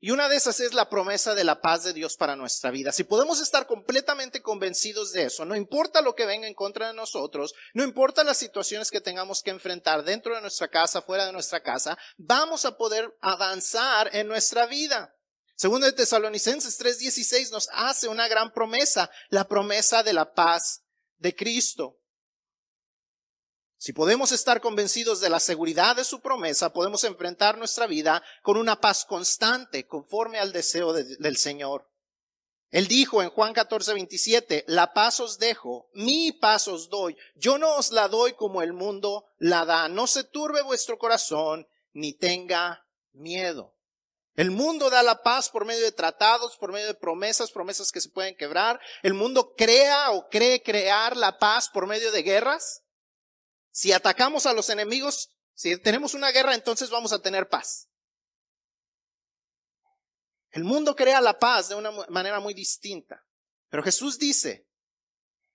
Y 0.00 0.10
una 0.10 0.28
de 0.28 0.36
esas 0.36 0.60
es 0.60 0.74
la 0.74 0.90
promesa 0.90 1.34
de 1.34 1.44
la 1.44 1.62
paz 1.62 1.82
de 1.82 1.94
Dios 1.94 2.18
para 2.18 2.36
nuestra 2.36 2.70
vida. 2.70 2.92
Si 2.92 3.04
podemos 3.04 3.40
estar 3.40 3.66
completamente 3.66 4.42
convencidos 4.42 5.12
de 5.12 5.22
eso, 5.22 5.46
no 5.46 5.56
importa 5.56 6.02
lo 6.02 6.14
que 6.14 6.26
venga 6.26 6.46
en 6.46 6.52
contra 6.52 6.88
de 6.88 6.92
nosotros, 6.92 7.54
no 7.72 7.82
importa 7.82 8.22
las 8.22 8.36
situaciones 8.36 8.90
que 8.90 9.00
tengamos 9.00 9.40
que 9.42 9.48
enfrentar 9.48 10.04
dentro 10.04 10.34
de 10.34 10.42
nuestra 10.42 10.68
casa, 10.68 11.00
fuera 11.00 11.24
de 11.24 11.32
nuestra 11.32 11.62
casa, 11.62 11.96
vamos 12.18 12.66
a 12.66 12.76
poder 12.76 13.16
avanzar 13.22 14.14
en 14.14 14.28
nuestra 14.28 14.66
vida. 14.66 15.14
Segundo 15.56 15.86
de 15.86 15.92
Tesalonicenses 15.92 16.78
3:16 16.78 17.50
nos 17.50 17.70
hace 17.72 18.06
una 18.06 18.28
gran 18.28 18.52
promesa, 18.52 19.10
la 19.30 19.48
promesa 19.48 20.02
de 20.02 20.12
la 20.12 20.34
paz 20.34 20.83
de 21.24 21.34
Cristo. 21.34 21.98
Si 23.78 23.94
podemos 23.94 24.30
estar 24.30 24.60
convencidos 24.60 25.20
de 25.20 25.30
la 25.30 25.40
seguridad 25.40 25.96
de 25.96 26.04
su 26.04 26.20
promesa, 26.20 26.72
podemos 26.72 27.02
enfrentar 27.02 27.56
nuestra 27.56 27.86
vida 27.86 28.22
con 28.42 28.58
una 28.58 28.78
paz 28.78 29.06
constante, 29.06 29.86
conforme 29.86 30.38
al 30.38 30.52
deseo 30.52 30.92
del 30.92 31.36
Señor. 31.38 31.90
Él 32.70 32.88
dijo 32.88 33.22
en 33.22 33.30
Juan 33.30 33.54
14, 33.54 33.94
27, 33.94 34.64
la 34.68 34.92
paz 34.92 35.20
os 35.20 35.38
dejo, 35.38 35.88
mi 35.94 36.32
paz 36.32 36.68
os 36.68 36.90
doy. 36.90 37.16
Yo 37.36 37.56
no 37.56 37.74
os 37.76 37.90
la 37.90 38.08
doy 38.08 38.34
como 38.34 38.60
el 38.60 38.74
mundo 38.74 39.24
la 39.38 39.64
da. 39.64 39.88
No 39.88 40.06
se 40.06 40.24
turbe 40.24 40.60
vuestro 40.62 40.98
corazón, 40.98 41.66
ni 41.92 42.12
tenga 42.12 42.86
miedo. 43.12 43.73
El 44.36 44.50
mundo 44.50 44.90
da 44.90 45.02
la 45.02 45.22
paz 45.22 45.48
por 45.48 45.64
medio 45.64 45.84
de 45.84 45.92
tratados, 45.92 46.56
por 46.56 46.72
medio 46.72 46.88
de 46.88 46.94
promesas, 46.94 47.52
promesas 47.52 47.92
que 47.92 48.00
se 48.00 48.08
pueden 48.08 48.36
quebrar. 48.36 48.80
El 49.02 49.14
mundo 49.14 49.54
crea 49.56 50.10
o 50.10 50.28
cree 50.28 50.62
crear 50.62 51.16
la 51.16 51.38
paz 51.38 51.68
por 51.68 51.86
medio 51.86 52.10
de 52.10 52.22
guerras. 52.22 52.82
Si 53.70 53.92
atacamos 53.92 54.46
a 54.46 54.52
los 54.52 54.70
enemigos, 54.70 55.30
si 55.54 55.76
tenemos 55.78 56.14
una 56.14 56.32
guerra, 56.32 56.54
entonces 56.54 56.90
vamos 56.90 57.12
a 57.12 57.20
tener 57.20 57.48
paz. 57.48 57.88
El 60.50 60.64
mundo 60.64 60.96
crea 60.96 61.20
la 61.20 61.38
paz 61.38 61.68
de 61.68 61.76
una 61.76 61.90
manera 62.08 62.40
muy 62.40 62.54
distinta. 62.54 63.24
Pero 63.68 63.82
Jesús 63.82 64.18
dice 64.18 64.66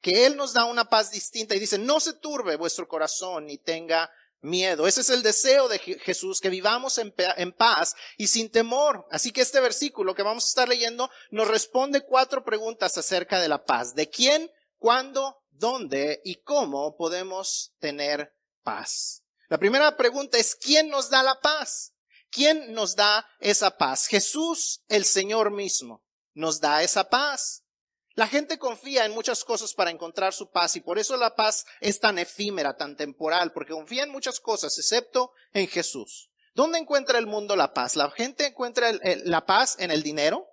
que 0.02 0.26
Él 0.26 0.38
nos 0.38 0.54
da 0.54 0.66
una 0.66 0.86
paz 0.86 1.12
distinta 1.12 1.56
y 1.56 1.60
dice, 1.60 1.78
no 1.78 2.00
se 2.00 2.14
turbe 2.14 2.56
vuestro 2.56 2.88
corazón 2.88 3.46
ni 3.46 3.58
tenga 3.58 4.10
miedo. 4.42 4.88
Ese 4.88 5.02
es 5.02 5.10
el 5.10 5.24
deseo 5.24 5.68
de 5.68 5.80
Jesús, 5.80 6.40
que 6.40 6.50
vivamos 6.50 6.98
en, 6.98 7.52
paz 7.52 7.96
y 8.18 8.28
sin 8.28 8.50
temor. 8.50 9.06
Así 9.12 9.32
que 9.32 9.42
este 9.42 9.60
versículo 9.60 10.16
que 10.16 10.24
vamos 10.24 10.46
a 10.46 10.50
estar 10.50 10.70
leyendo 10.70 11.10
nos 11.32 11.48
responde 11.48 12.02
cuatro 12.02 12.44
preguntas 12.44 12.98
acerca 12.98 13.40
de 13.40 13.48
la 13.48 13.64
paz. 13.64 13.96
¿De 13.96 14.10
quién, 14.10 14.52
cuándo, 14.78 15.38
dónde 15.52 16.22
y 16.24 16.36
cómo 16.42 16.96
podemos 16.96 17.74
tener 17.80 18.34
paz? 18.64 19.24
La 19.50 19.58
primera 19.58 19.98
pregunta 19.98 20.38
es, 20.38 20.56
¿quién 20.56 20.90
nos 20.90 21.10
da 21.10 21.24
la 21.24 21.40
paz? 21.40 21.94
¿Quién 22.30 22.74
nos 22.74 22.96
da 22.96 23.28
esa 23.40 23.78
paz? 23.78 24.06
Jesús, 24.06 24.84
el 24.88 25.06
Señor 25.06 25.52
mismo, 25.52 26.04
nos 26.34 26.60
da 26.60 26.84
esa 26.84 27.10
paz. 27.10 27.64
La 28.20 28.28
gente 28.28 28.60
confía 28.60 29.06
en 29.06 29.14
muchas 29.14 29.46
cosas 29.46 29.74
para 29.74 29.92
encontrar 29.92 30.34
su 30.34 30.52
paz 30.52 30.76
y 30.76 30.82
por 30.82 31.00
eso 31.00 31.16
la 31.16 31.38
paz 31.38 31.66
es 31.80 32.02
tan 32.02 32.20
efímera, 32.20 32.76
tan 32.76 32.98
temporal, 32.98 33.54
porque 33.54 33.72
confía 33.72 34.04
en 34.04 34.10
muchas 34.10 34.42
cosas 34.42 34.78
excepto 34.78 35.32
en 35.54 35.70
Jesús. 35.70 36.30
¿Dónde 36.54 36.80
encuentra 36.80 37.18
el 37.18 37.28
mundo 37.28 37.56
la 37.56 37.74
paz? 37.74 37.96
¿La 37.96 38.12
gente 38.12 38.48
encuentra 38.48 38.92
la 39.24 39.46
paz 39.46 39.78
en 39.80 39.90
el 39.90 40.04
dinero? 40.04 40.46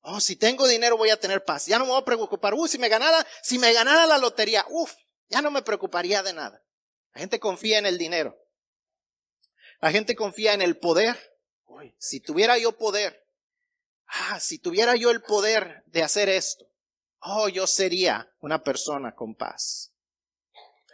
Oh, 0.00 0.20
si 0.20 0.36
tengo 0.36 0.66
dinero 0.66 0.96
voy 0.96 1.10
a 1.10 1.20
tener 1.20 1.44
paz. 1.44 1.66
Ya 1.66 1.78
no 1.78 1.84
me 1.84 1.90
voy 1.90 2.00
a 2.00 2.04
preocupar. 2.06 2.54
Uy, 2.54 2.66
si 2.70 2.78
me 2.78 2.88
ganara, 2.88 3.26
si 3.42 3.58
me 3.58 3.70
ganara 3.74 4.06
la 4.06 4.16
lotería, 4.16 4.64
uff, 4.70 4.94
ya 5.28 5.42
no 5.42 5.50
me 5.50 5.60
preocuparía 5.60 6.22
de 6.22 6.32
nada. 6.32 6.64
La 7.12 7.20
gente 7.20 7.38
confía 7.38 7.76
en 7.76 7.84
el 7.84 7.98
dinero. 7.98 8.38
La 9.82 9.90
gente 9.90 10.16
confía 10.16 10.54
en 10.54 10.62
el 10.62 10.78
poder. 10.78 11.14
Uy, 11.66 11.94
si 11.98 12.20
tuviera 12.20 12.56
yo 12.56 12.72
poder, 12.78 13.23
ah, 14.06 14.40
si 14.40 14.58
tuviera 14.58 14.96
yo 14.96 15.10
el 15.10 15.22
poder 15.22 15.82
de 15.86 16.02
hacer 16.02 16.28
esto, 16.28 16.66
oh, 17.20 17.48
yo 17.48 17.66
sería 17.66 18.30
una 18.40 18.62
persona 18.62 19.14
con 19.14 19.34
paz. 19.34 19.92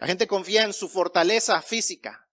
La 0.01 0.07
gente 0.07 0.27
confía 0.27 0.63
en 0.63 0.73
su 0.73 0.89
fortaleza 0.89 1.61
física. 1.61 2.29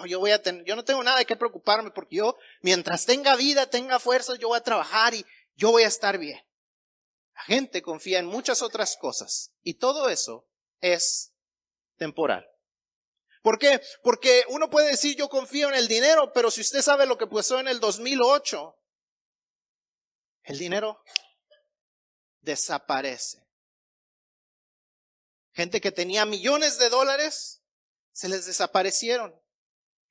Oh, 0.00 0.06
yo 0.06 0.18
voy 0.18 0.32
a 0.32 0.42
tener, 0.42 0.64
yo 0.64 0.74
no 0.74 0.84
tengo 0.84 1.02
nada 1.02 1.18
de 1.18 1.26
qué 1.26 1.36
preocuparme 1.36 1.92
porque 1.92 2.16
yo, 2.16 2.36
mientras 2.62 3.06
tenga 3.06 3.36
vida, 3.36 3.66
tenga 3.66 4.00
fuerza, 4.00 4.34
yo 4.36 4.48
voy 4.48 4.58
a 4.58 4.64
trabajar 4.64 5.14
y 5.14 5.24
yo 5.54 5.70
voy 5.70 5.84
a 5.84 5.88
estar 5.88 6.18
bien. 6.18 6.40
La 7.34 7.42
gente 7.42 7.82
confía 7.82 8.18
en 8.18 8.26
muchas 8.26 8.62
otras 8.62 8.96
cosas 8.96 9.52
y 9.62 9.74
todo 9.74 10.08
eso 10.08 10.48
es 10.80 11.32
temporal. 11.96 12.48
¿Por 13.42 13.58
qué? 13.58 13.80
Porque 14.02 14.44
uno 14.48 14.70
puede 14.70 14.90
decir 14.90 15.16
yo 15.16 15.28
confío 15.28 15.68
en 15.68 15.74
el 15.74 15.86
dinero, 15.86 16.32
pero 16.32 16.50
si 16.50 16.62
usted 16.62 16.82
sabe 16.82 17.06
lo 17.06 17.18
que 17.18 17.26
pasó 17.26 17.60
en 17.60 17.68
el 17.68 17.78
2008, 17.78 18.76
el 20.44 20.58
dinero 20.58 21.02
desaparece. 22.40 23.44
Gente 25.52 25.80
que 25.80 25.92
tenía 25.92 26.26
millones 26.26 26.78
de 26.78 26.88
dólares, 26.88 27.62
se 28.12 28.28
les 28.28 28.46
desaparecieron, 28.46 29.34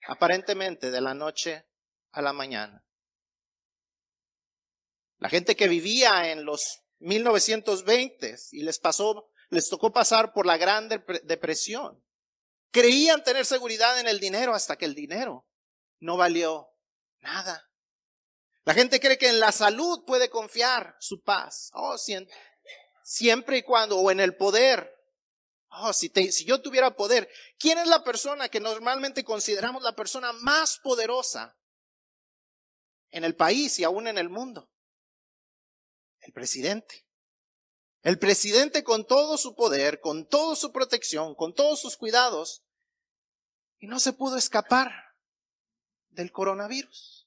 aparentemente 0.07 0.91
de 0.91 1.01
la 1.01 1.13
noche 1.13 1.65
a 2.11 2.21
la 2.21 2.33
mañana. 2.33 2.85
La 5.17 5.29
gente 5.29 5.55
que 5.55 5.67
vivía 5.67 6.31
en 6.31 6.43
los 6.43 6.81
1920 6.99 8.35
y 8.51 8.63
les 8.63 8.79
pasó, 8.79 9.29
les 9.49 9.69
tocó 9.69 9.93
pasar 9.93 10.33
por 10.33 10.45
la 10.45 10.57
gran 10.57 10.89
depresión. 10.89 12.03
Creían 12.71 13.23
tener 13.23 13.45
seguridad 13.45 13.99
en 13.99 14.07
el 14.07 14.19
dinero 14.19 14.53
hasta 14.53 14.77
que 14.77 14.85
el 14.85 14.95
dinero 14.95 15.47
no 15.99 16.17
valió 16.17 16.69
nada. 17.19 17.69
La 18.65 18.73
gente 18.73 18.99
cree 18.99 19.17
que 19.17 19.29
en 19.29 19.39
la 19.39 19.51
salud 19.51 20.03
puede 20.05 20.29
confiar 20.29 20.95
su 20.99 21.21
paz. 21.21 21.69
Oh, 21.73 21.97
siempre 23.03 23.57
y 23.57 23.63
cuando, 23.63 23.99
o 23.99 24.09
en 24.09 24.19
el 24.19 24.35
poder. 24.35 24.89
Oh, 25.69 25.91
si, 25.91 26.09
si 26.31 26.45
yo 26.45 26.61
tuviera 26.61 26.95
poder, 26.95 27.29
¿quién 27.57 27.77
es 27.79 27.87
la 27.87 28.03
persona 28.03 28.47
que 28.47 28.59
normalmente 28.59 29.23
consideramos 29.23 29.83
la 29.83 29.95
persona 29.95 30.31
más 30.33 30.79
poderosa 30.79 31.57
en 33.09 33.23
el 33.23 33.35
país 33.35 33.79
y 33.79 33.83
aún 33.83 34.07
en 34.07 34.17
el 34.17 34.29
mundo? 34.29 34.71
El 36.19 36.31
presidente. 36.31 37.05
El 38.01 38.19
presidente 38.19 38.83
con 38.83 39.05
todo 39.05 39.37
su 39.37 39.55
poder, 39.55 39.99
con 39.99 40.27
toda 40.27 40.55
su 40.55 40.71
protección, 40.71 41.35
con 41.35 41.53
todos 41.53 41.81
sus 41.81 41.97
cuidados, 41.97 42.63
y 43.79 43.87
no 43.87 43.99
se 43.99 44.13
pudo 44.13 44.37
escapar 44.37 44.91
del 46.09 46.31
coronavirus. 46.31 47.22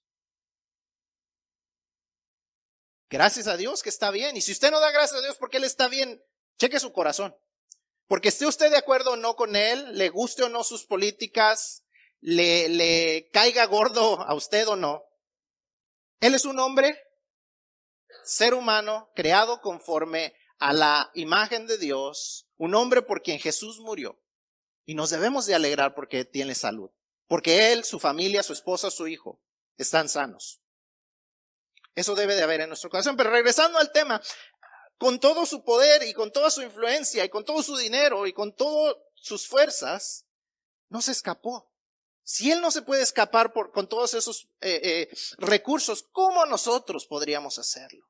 Gracias 3.08 3.46
a 3.46 3.56
Dios 3.56 3.82
que 3.82 3.88
está 3.88 4.10
bien. 4.10 4.36
Y 4.36 4.40
si 4.40 4.52
usted 4.52 4.70
no 4.70 4.80
da 4.80 4.90
gracias 4.90 5.20
a 5.20 5.22
Dios 5.22 5.36
porque 5.38 5.58
Él 5.58 5.64
está 5.64 5.88
bien, 5.88 6.22
cheque 6.58 6.80
su 6.80 6.92
corazón. 6.92 7.36
Porque 8.08 8.28
esté 8.28 8.46
usted 8.46 8.70
de 8.70 8.76
acuerdo 8.76 9.12
o 9.12 9.16
no 9.16 9.36
con 9.36 9.56
Él, 9.56 9.96
le 9.96 10.10
guste 10.10 10.44
o 10.44 10.48
no 10.48 10.64
sus 10.64 10.86
políticas, 10.86 11.84
le, 12.20 12.68
le 12.68 13.28
caiga 13.32 13.66
gordo 13.66 14.20
a 14.20 14.34
usted 14.34 14.66
o 14.68 14.76
no, 14.76 15.02
Él 16.20 16.34
es 16.34 16.44
un 16.44 16.58
hombre, 16.58 17.00
ser 18.24 18.54
humano, 18.54 19.10
creado 19.14 19.60
conforme 19.60 20.34
a 20.58 20.72
la 20.72 21.10
imagen 21.14 21.66
de 21.66 21.78
Dios, 21.78 22.48
un 22.56 22.74
hombre 22.74 23.02
por 23.02 23.22
quien 23.22 23.38
Jesús 23.38 23.80
murió. 23.80 24.20
Y 24.84 24.94
nos 24.94 25.10
debemos 25.10 25.46
de 25.46 25.54
alegrar 25.54 25.94
porque 25.94 26.24
tiene 26.24 26.54
salud. 26.54 26.90
Porque 27.26 27.72
Él, 27.72 27.84
su 27.84 27.98
familia, 27.98 28.42
su 28.44 28.52
esposa, 28.52 28.90
su 28.90 29.08
hijo 29.08 29.42
están 29.76 30.08
sanos. 30.08 30.62
Eso 31.96 32.14
debe 32.14 32.36
de 32.36 32.42
haber 32.42 32.60
en 32.60 32.68
nuestro 32.68 32.90
corazón. 32.90 33.16
Pero 33.16 33.30
regresando 33.30 33.78
al 33.78 33.90
tema, 33.90 34.22
con 34.98 35.18
todo 35.18 35.46
su 35.46 35.64
poder 35.64 36.02
y 36.04 36.12
con 36.12 36.30
toda 36.30 36.50
su 36.50 36.62
influencia 36.62 37.24
y 37.24 37.30
con 37.30 37.44
todo 37.44 37.62
su 37.62 37.76
dinero 37.76 38.26
y 38.26 38.32
con 38.32 38.54
todas 38.54 38.94
sus 39.14 39.48
fuerzas, 39.48 40.26
no 40.90 41.00
se 41.00 41.12
escapó. 41.12 41.72
Si 42.22 42.50
Él 42.52 42.60
no 42.60 42.70
se 42.70 42.82
puede 42.82 43.02
escapar 43.02 43.52
con 43.52 43.88
todos 43.88 44.12
esos 44.14 44.48
eh, 44.60 44.80
eh, 44.82 45.16
recursos, 45.38 46.02
¿cómo 46.12 46.44
nosotros 46.44 47.06
podríamos 47.06 47.58
hacerlo? 47.58 48.06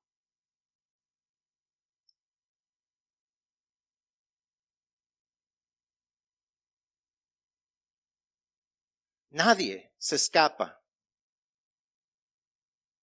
Nadie 9.30 9.92
se 9.98 10.16
escapa 10.16 10.82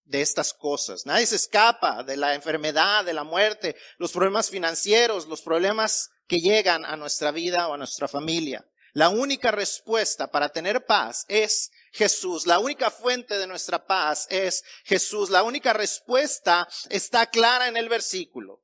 de 0.05 0.21
estas 0.21 0.53
cosas. 0.53 1.05
Nadie 1.05 1.25
se 1.25 1.35
escapa 1.35 2.03
de 2.03 2.17
la 2.17 2.35
enfermedad, 2.35 3.05
de 3.05 3.13
la 3.13 3.23
muerte, 3.23 3.75
los 3.97 4.11
problemas 4.11 4.49
financieros, 4.49 5.27
los 5.27 5.41
problemas 5.41 6.09
que 6.27 6.39
llegan 6.39 6.85
a 6.85 6.95
nuestra 6.95 7.31
vida 7.31 7.67
o 7.67 7.73
a 7.73 7.77
nuestra 7.77 8.07
familia. 8.07 8.65
La 8.93 9.09
única 9.09 9.49
respuesta 9.51 10.29
para 10.29 10.49
tener 10.49 10.85
paz 10.85 11.25
es 11.27 11.71
Jesús. 11.91 12.45
La 12.45 12.59
única 12.59 12.91
fuente 12.91 13.37
de 13.39 13.47
nuestra 13.47 13.87
paz 13.87 14.27
es 14.29 14.63
Jesús. 14.83 15.31
La 15.31 15.41
única 15.41 15.73
respuesta 15.73 16.67
está 16.89 17.25
clara 17.27 17.67
en 17.67 17.75
el 17.75 17.89
versículo. 17.89 18.63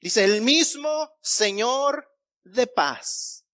Dice, 0.00 0.24
el 0.24 0.40
mismo 0.40 1.12
Señor 1.20 2.08
de 2.44 2.66
paz. 2.66 3.44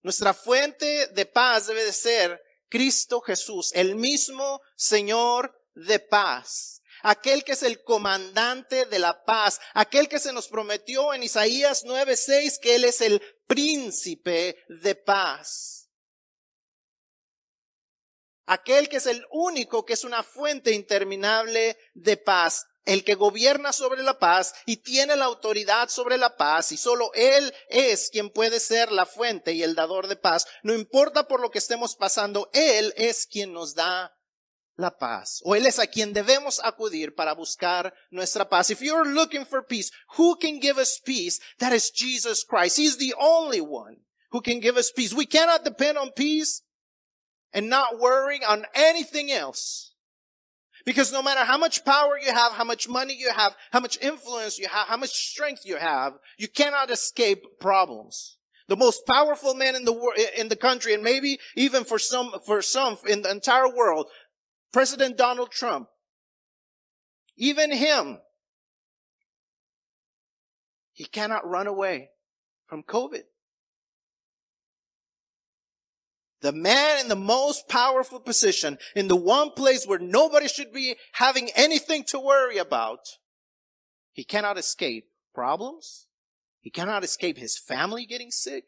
Nuestra 0.00 0.32
fuente 0.32 1.08
de 1.08 1.26
paz 1.26 1.66
debe 1.66 1.84
de 1.84 1.92
ser 1.92 2.42
Cristo 2.72 3.20
Jesús, 3.20 3.70
el 3.74 3.96
mismo 3.96 4.62
Señor 4.76 5.54
de 5.74 5.98
paz, 5.98 6.80
aquel 7.02 7.44
que 7.44 7.52
es 7.52 7.62
el 7.62 7.84
comandante 7.84 8.86
de 8.86 8.98
la 8.98 9.26
paz, 9.26 9.60
aquel 9.74 10.08
que 10.08 10.18
se 10.18 10.32
nos 10.32 10.48
prometió 10.48 11.12
en 11.12 11.22
Isaías 11.22 11.84
9:6 11.84 12.58
que 12.58 12.76
Él 12.76 12.84
es 12.84 13.02
el 13.02 13.20
príncipe 13.46 14.56
de 14.68 14.94
paz. 14.94 15.90
Aquel 18.46 18.88
que 18.88 18.96
es 18.96 19.06
el 19.06 19.22
único 19.30 19.84
que 19.84 19.92
es 19.92 20.04
una 20.04 20.22
fuente 20.22 20.72
interminable 20.72 21.76
de 21.92 22.16
paz 22.16 22.64
el 22.84 23.04
que 23.04 23.14
gobierna 23.14 23.72
sobre 23.72 24.02
la 24.02 24.18
paz 24.18 24.54
y 24.66 24.78
tiene 24.78 25.16
la 25.16 25.26
autoridad 25.26 25.88
sobre 25.88 26.18
la 26.18 26.36
paz 26.36 26.72
y 26.72 26.76
solo 26.76 27.12
Él 27.14 27.54
es 27.68 28.10
quien 28.10 28.30
puede 28.30 28.60
ser 28.60 28.90
la 28.90 29.06
fuente 29.06 29.52
y 29.52 29.62
el 29.62 29.74
dador 29.74 30.08
de 30.08 30.16
paz. 30.16 30.46
No 30.62 30.74
importa 30.74 31.28
por 31.28 31.40
lo 31.40 31.50
que 31.50 31.58
estemos 31.58 31.96
pasando, 31.96 32.50
Él 32.52 32.92
es 32.96 33.26
quien 33.26 33.52
nos 33.52 33.74
da 33.74 34.16
la 34.76 34.96
paz. 34.96 35.40
O 35.44 35.54
Él 35.54 35.66
es 35.66 35.78
a 35.78 35.86
quien 35.86 36.12
debemos 36.12 36.60
acudir 36.64 37.14
para 37.14 37.34
buscar 37.34 37.94
nuestra 38.10 38.48
paz. 38.48 38.70
If 38.70 38.80
you're 38.80 39.08
looking 39.08 39.46
for 39.46 39.64
peace, 39.66 39.90
who 40.18 40.36
can 40.38 40.60
give 40.60 40.80
us 40.80 41.00
peace? 41.04 41.40
That 41.58 41.72
is 41.72 41.92
Jesus 41.92 42.44
Christ. 42.44 42.78
He's 42.78 42.96
the 42.96 43.14
only 43.18 43.60
one 43.60 43.98
who 44.30 44.42
can 44.42 44.60
give 44.60 44.76
us 44.76 44.90
peace. 44.90 45.14
We 45.14 45.26
cannot 45.26 45.64
depend 45.64 45.98
on 45.98 46.10
peace 46.12 46.62
and 47.52 47.68
not 47.68 48.00
worrying 48.00 48.42
on 48.44 48.64
anything 48.74 49.30
else. 49.30 49.91
Because 50.84 51.12
no 51.12 51.22
matter 51.22 51.44
how 51.44 51.58
much 51.58 51.84
power 51.84 52.18
you 52.18 52.32
have, 52.32 52.52
how 52.52 52.64
much 52.64 52.88
money 52.88 53.14
you 53.16 53.30
have, 53.30 53.54
how 53.70 53.80
much 53.80 53.98
influence 54.00 54.58
you 54.58 54.68
have, 54.68 54.88
how 54.88 54.96
much 54.96 55.10
strength 55.10 55.62
you 55.64 55.76
have, 55.76 56.14
you 56.38 56.48
cannot 56.48 56.90
escape 56.90 57.42
problems. 57.60 58.38
The 58.68 58.76
most 58.76 59.06
powerful 59.06 59.54
man 59.54 59.76
in 59.76 59.84
the 59.84 59.92
world, 59.92 60.18
in 60.36 60.48
the 60.48 60.56
country, 60.56 60.94
and 60.94 61.02
maybe 61.02 61.38
even 61.56 61.84
for 61.84 61.98
some, 61.98 62.32
for 62.44 62.62
some 62.62 62.96
in 63.06 63.22
the 63.22 63.30
entire 63.30 63.72
world, 63.72 64.06
President 64.72 65.16
Donald 65.16 65.50
Trump, 65.50 65.88
even 67.36 67.70
him, 67.70 68.18
he 70.92 71.04
cannot 71.04 71.46
run 71.46 71.66
away 71.66 72.10
from 72.66 72.82
COVID. 72.82 73.22
The 76.42 76.52
man 76.52 77.00
in 77.00 77.08
the 77.08 77.16
most 77.16 77.68
powerful 77.68 78.20
position, 78.20 78.78
in 78.94 79.08
the 79.08 79.16
one 79.16 79.50
place 79.50 79.86
where 79.86 79.98
nobody 79.98 80.48
should 80.48 80.72
be 80.72 80.96
having 81.12 81.50
anything 81.54 82.04
to 82.04 82.20
worry 82.20 82.58
about, 82.58 83.00
he 84.12 84.24
cannot 84.24 84.58
escape 84.58 85.06
problems. 85.34 86.06
He 86.60 86.70
cannot 86.70 87.04
escape 87.04 87.38
his 87.38 87.58
family 87.58 88.06
getting 88.06 88.30
sick. 88.30 88.64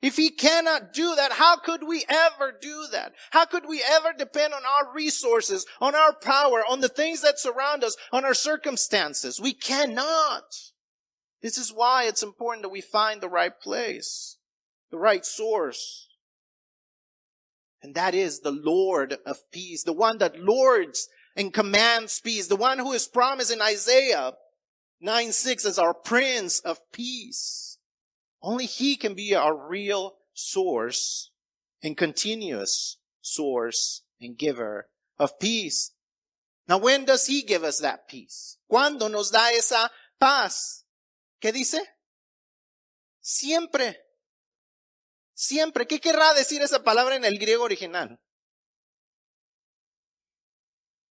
If 0.00 0.16
he 0.16 0.30
cannot 0.30 0.92
do 0.92 1.14
that, 1.14 1.32
how 1.32 1.56
could 1.56 1.86
we 1.86 2.04
ever 2.08 2.52
do 2.60 2.86
that? 2.90 3.12
How 3.30 3.44
could 3.44 3.68
we 3.68 3.82
ever 3.86 4.12
depend 4.16 4.52
on 4.52 4.62
our 4.64 4.92
resources, 4.92 5.64
on 5.80 5.94
our 5.94 6.12
power, 6.12 6.64
on 6.68 6.80
the 6.80 6.88
things 6.88 7.22
that 7.22 7.38
surround 7.38 7.84
us, 7.84 7.96
on 8.12 8.24
our 8.24 8.34
circumstances? 8.34 9.40
We 9.40 9.52
cannot. 9.52 10.56
This 11.40 11.56
is 11.56 11.72
why 11.72 12.04
it's 12.04 12.22
important 12.22 12.62
that 12.62 12.70
we 12.70 12.80
find 12.80 13.20
the 13.20 13.28
right 13.28 13.58
place, 13.60 14.38
the 14.90 14.98
right 14.98 15.24
source. 15.24 16.08
And 17.82 17.94
that 17.94 18.14
is 18.14 18.40
the 18.40 18.52
Lord 18.52 19.18
of 19.26 19.50
peace, 19.50 19.82
the 19.82 19.92
one 19.92 20.18
that 20.18 20.38
lords 20.38 21.08
and 21.34 21.52
commands 21.52 22.20
peace, 22.20 22.46
the 22.46 22.56
one 22.56 22.78
who 22.78 22.92
is 22.92 23.08
promised 23.08 23.52
in 23.52 23.60
Isaiah 23.60 24.34
9 25.00 25.32
6 25.32 25.64
as 25.64 25.78
our 25.78 25.92
Prince 25.92 26.60
of 26.60 26.78
Peace. 26.92 27.78
Only 28.40 28.66
He 28.66 28.96
can 28.96 29.14
be 29.14 29.34
our 29.34 29.56
real 29.56 30.14
source 30.32 31.30
and 31.82 31.96
continuous 31.96 32.98
source 33.20 34.02
and 34.20 34.38
giver 34.38 34.88
of 35.18 35.38
peace. 35.40 35.92
Now, 36.68 36.78
when 36.78 37.04
does 37.04 37.26
He 37.26 37.42
give 37.42 37.64
us 37.64 37.78
that 37.80 38.08
peace? 38.08 38.58
¿Cuándo 38.70 39.10
nos 39.10 39.30
da 39.30 39.50
esa 39.50 39.90
paz? 40.20 40.84
¿Qué 41.40 41.52
dice? 41.52 41.80
Siempre. 43.20 43.96
Siempre. 45.42 45.88
¿Qué 45.88 45.98
querrá 45.98 46.34
decir 46.34 46.62
esa 46.62 46.84
palabra 46.84 47.16
en 47.16 47.24
el 47.24 47.36
griego 47.36 47.64
original? 47.64 48.20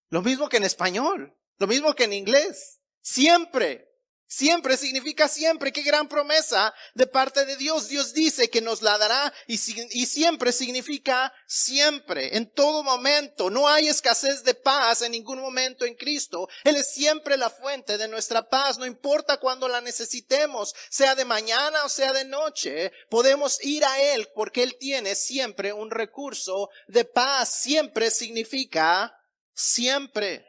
Lo 0.10 0.22
mismo 0.22 0.48
que 0.48 0.56
en 0.56 0.64
español, 0.64 1.38
lo 1.58 1.68
mismo 1.68 1.94
que 1.94 2.06
en 2.06 2.14
inglés. 2.14 2.80
Siempre. 3.02 3.91
Siempre 4.32 4.78
significa 4.78 5.28
siempre. 5.28 5.74
Qué 5.74 5.82
gran 5.82 6.08
promesa 6.08 6.74
de 6.94 7.06
parte 7.06 7.46
de 7.46 7.58
Dios. 7.58 7.90
Dios 7.90 8.14
dice 8.14 8.50
que 8.50 8.62
nos 8.62 8.82
la 8.82 8.98
dará 8.98 9.34
y, 9.46 9.58
siempre 9.58 10.54
significa 10.54 11.34
siempre, 11.46 12.38
en 12.38 12.50
todo 12.50 12.82
momento. 12.82 13.50
No 13.50 13.68
hay 13.68 13.90
escasez 13.90 14.42
de 14.46 14.54
paz 14.54 15.02
en 15.02 15.12
ningún 15.12 15.42
momento 15.42 15.84
en 15.84 15.96
Cristo. 15.96 16.48
Él 16.64 16.78
es 16.78 16.94
siempre 16.94 17.36
la 17.36 17.50
fuente 17.50 17.98
de 17.98 18.08
nuestra 18.08 18.48
paz. 18.48 18.78
No 18.78 18.86
importa 18.86 19.36
cuando 19.36 19.68
la 19.68 19.82
necesitemos, 19.82 20.74
sea 20.90 21.14
de 21.14 21.26
mañana 21.26 21.84
o 21.84 21.90
sea 21.90 22.14
de 22.14 22.24
noche, 22.24 22.94
podemos 23.10 23.62
ir 23.66 23.84
a 23.84 24.00
Él 24.14 24.30
porque 24.34 24.64
Él 24.64 24.78
tiene 24.80 25.14
siempre 25.14 25.74
un 25.74 25.92
recurso 25.92 26.70
de 26.88 27.04
paz. 27.04 27.50
Siempre 27.64 28.10
significa 28.10 29.14
siempre. 29.54 30.48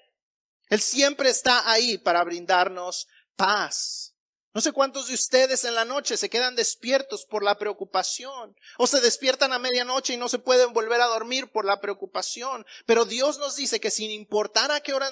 Él 0.68 0.80
siempre 0.80 1.30
está 1.30 1.68
ahí 1.68 1.98
para 1.98 2.22
brindarnos 2.22 3.08
paz. 3.42 4.14
No 4.54 4.60
sé 4.60 4.70
cuántos 4.70 5.08
de 5.08 5.14
ustedes 5.14 5.64
en 5.64 5.74
la 5.74 5.84
noche 5.84 6.16
se 6.16 6.30
quedan 6.30 6.54
despiertos 6.54 7.26
por 7.26 7.42
la 7.42 7.58
preocupación 7.58 8.54
o 8.78 8.86
se 8.86 9.00
despiertan 9.00 9.52
a 9.52 9.58
medianoche 9.58 10.14
y 10.14 10.16
no 10.16 10.28
se 10.28 10.38
pueden 10.38 10.72
volver 10.72 11.00
a 11.00 11.06
dormir 11.06 11.50
por 11.50 11.64
la 11.64 11.80
preocupación. 11.80 12.64
Pero 12.86 13.04
Dios 13.04 13.38
nos 13.38 13.56
dice 13.56 13.80
que 13.80 13.90
sin 13.90 14.12
importar 14.12 14.70
a 14.70 14.80
qué 14.80 14.92
hora 14.92 15.10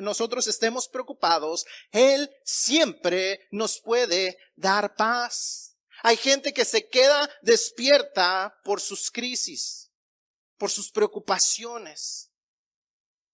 nosotros 0.00 0.46
estemos 0.46 0.88
preocupados, 0.88 1.64
Él 1.90 2.30
siempre 2.44 3.48
nos 3.50 3.80
puede 3.80 4.36
dar 4.56 4.94
paz. 4.94 5.78
Hay 6.02 6.18
gente 6.18 6.52
que 6.52 6.66
se 6.66 6.86
queda 6.86 7.30
despierta 7.40 8.60
por 8.62 8.82
sus 8.82 9.10
crisis, 9.10 9.90
por 10.58 10.70
sus 10.70 10.90
preocupaciones. 10.90 12.30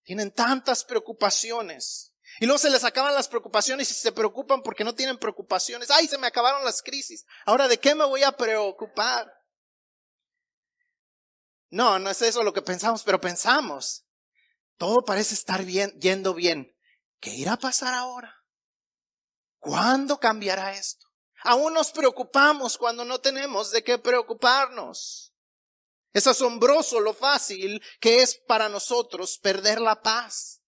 Tienen 0.05 0.31
tantas 0.31 0.85
preocupaciones 0.85 2.10
y 2.41 2.47
luego 2.47 2.59
se 2.59 2.71
les 2.71 2.85
acaban 2.85 3.15
las 3.15 3.29
preocupaciones 3.29 3.91
y 3.91 3.95
se 3.95 4.13
preocupan 4.13 4.63
porque 4.63 4.83
no 4.83 4.95
tienen 4.95 5.19
preocupaciones. 5.19 5.91
Ay, 5.91 6.09
se 6.09 6.17
me 6.17 6.27
acabaron 6.27 6.65
las 6.65 6.81
crisis. 6.81 7.27
Ahora, 7.45 7.69
¿de 7.69 7.79
qué 7.79 7.95
me 7.95 8.07
voy 8.07 8.23
a 8.23 8.33
preocupar? 8.33 9.31
No, 11.69 11.99
no 11.99 12.09
es 12.09 12.23
eso 12.23 12.43
lo 12.43 12.55
que 12.55 12.63
pensamos, 12.63 13.03
pero 13.03 13.21
pensamos. 13.21 14.07
Todo 14.79 15.05
parece 15.05 15.35
estar 15.35 15.67
bien, 15.67 15.93
yendo 16.01 16.33
bien. 16.33 16.75
¿Qué 17.21 17.29
irá 17.35 17.53
a 17.53 17.59
pasar 17.59 17.93
ahora? 17.93 18.35
¿Cuándo 19.59 20.19
cambiará 20.19 20.73
esto? 20.73 21.09
Aún 21.43 21.75
nos 21.75 21.93
preocupamos 21.93 22.79
cuando 22.79 23.05
no 23.05 23.21
tenemos 23.21 23.71
de 23.71 23.85
qué 23.85 23.99
preocuparnos. 23.99 25.35
Es 26.15 26.27
asombroso 26.27 27.01
lo 27.01 27.13
fácil 27.13 27.83
que 28.01 28.23
es 28.23 28.35
para 28.35 28.71
nosotros 28.71 29.39
perder 29.43 29.79
la 29.79 30.01
paz. 30.01 30.60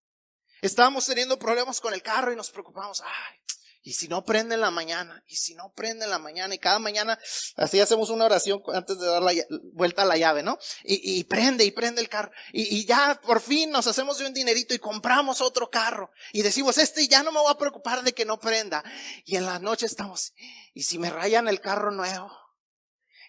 Estábamos 0.62 1.05
teniendo 1.05 1.38
problemas 1.38 1.81
con 1.81 1.92
el 1.92 2.03
carro 2.03 2.33
y 2.33 2.37
nos 2.37 2.51
preocupamos. 2.51 3.03
Ay, 3.03 3.38
y 3.85 3.94
si 3.94 4.07
no 4.07 4.25
prende 4.25 4.55
en 4.55 4.61
la 4.61 4.70
mañana, 4.70 5.25
y 5.27 5.35
si 5.35 5.57
no 5.57 5.72
prende 5.75 6.05
en 6.05 6.11
la 6.12 6.20
mañana, 6.20 6.55
y 6.55 6.59
cada 6.59 6.79
mañana 6.79 7.18
así 7.57 7.81
hacemos 7.81 8.11
una 8.11 8.27
oración 8.27 8.62
antes 8.72 8.96
de 8.96 9.07
dar 9.07 9.20
la 9.20 9.33
vuelta 9.72 10.03
a 10.03 10.05
la 10.05 10.16
llave, 10.16 10.44
¿no? 10.44 10.57
Y, 10.85 11.18
y 11.18 11.25
prende, 11.25 11.64
y 11.64 11.72
prende 11.72 12.01
el 12.01 12.09
carro. 12.09 12.31
Y, 12.53 12.77
y, 12.77 12.87
ya 12.87 13.20
por 13.20 13.40
fin 13.40 13.72
nos 13.72 13.88
hacemos 13.88 14.18
de 14.18 14.27
un 14.27 14.35
dinerito 14.35 14.72
y 14.72 14.79
compramos 14.79 15.40
otro 15.40 15.68
carro. 15.68 16.12
Y 16.33 16.42
decimos, 16.42 16.79
este 16.79 17.09
ya 17.09 17.25
no 17.25 17.33
me 17.33 17.40
voy 17.40 17.51
a 17.51 17.59
preocupar 17.59 18.05
de 18.05 18.14
que 18.14 18.25
no 18.25 18.38
prenda. 18.38 18.85
Y 19.25 19.35
en 19.35 19.46
la 19.46 19.59
noche 19.59 19.87
estamos, 19.87 20.33
y 20.75 20.85
si 20.85 21.01
me 21.01 21.11
rayan 21.11 21.48
el 21.48 21.61
carro 21.61 21.90
nuevo, 21.90 22.31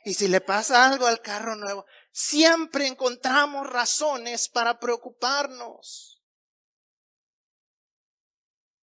y 0.05 0.13
si 0.13 0.27
le 0.27 0.39
pasa 0.39 0.85
algo 0.85 1.07
al 1.07 1.21
carro 1.21 1.55
nuevo, 1.55 1.87
siempre 2.11 2.85
encontramos 2.85 3.67
razones 3.67 4.49
para 4.49 4.79
preocuparnos. 4.79 6.12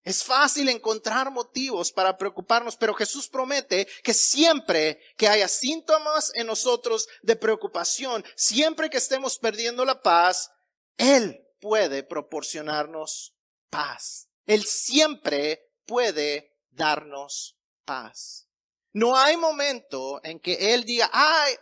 Es 0.03 0.23
fácil 0.23 0.67
encontrar 0.69 1.29
motivos 1.29 1.91
para 1.91 2.17
preocuparnos, 2.17 2.75
pero 2.75 2.93
Jesús 2.95 3.29
promete 3.29 3.87
que 4.03 4.13
siempre 4.13 4.99
que 5.15 5.27
haya 5.27 5.47
síntomas 5.47 6.31
en 6.33 6.47
nosotros 6.47 7.07
de 7.21 7.35
preocupación, 7.35 8.25
siempre 8.35 8.89
que 8.89 8.97
estemos 8.97 9.37
perdiendo 9.37 9.85
la 9.85 10.01
paz, 10.01 10.49
Él 10.97 11.47
puede 11.59 12.03
proporcionarnos 12.03 13.35
paz. 13.69 14.27
Él 14.47 14.65
siempre 14.65 15.71
puede 15.85 16.57
darnos 16.71 17.57
paz. 17.85 18.47
No 18.93 19.15
hay 19.15 19.37
momento 19.37 20.19
en 20.23 20.39
que 20.39 20.73
Él 20.73 20.83
diga, 20.83 21.09
ay, 21.13 21.53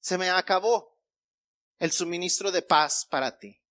se 0.00 0.16
me 0.18 0.30
acabó 0.30 0.98
el 1.78 1.92
suministro 1.92 2.50
de 2.52 2.62
paz 2.62 3.06
para 3.10 3.38
ti. 3.38 3.61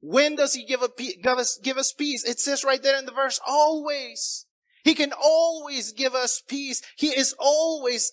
When 0.00 0.36
does 0.36 0.54
he 0.54 0.64
give, 0.64 0.82
a, 0.82 0.88
give, 0.96 1.38
us, 1.38 1.58
give 1.62 1.76
us 1.76 1.92
peace? 1.92 2.24
It 2.24 2.40
says 2.40 2.64
right 2.64 2.82
there 2.82 2.98
in 2.98 3.06
the 3.06 3.12
verse, 3.12 3.38
always. 3.46 4.46
He 4.82 4.94
can 4.94 5.12
always 5.12 5.92
give 5.92 6.14
us 6.14 6.42
peace. 6.46 6.80
He 6.96 7.08
is 7.08 7.34
always 7.38 8.12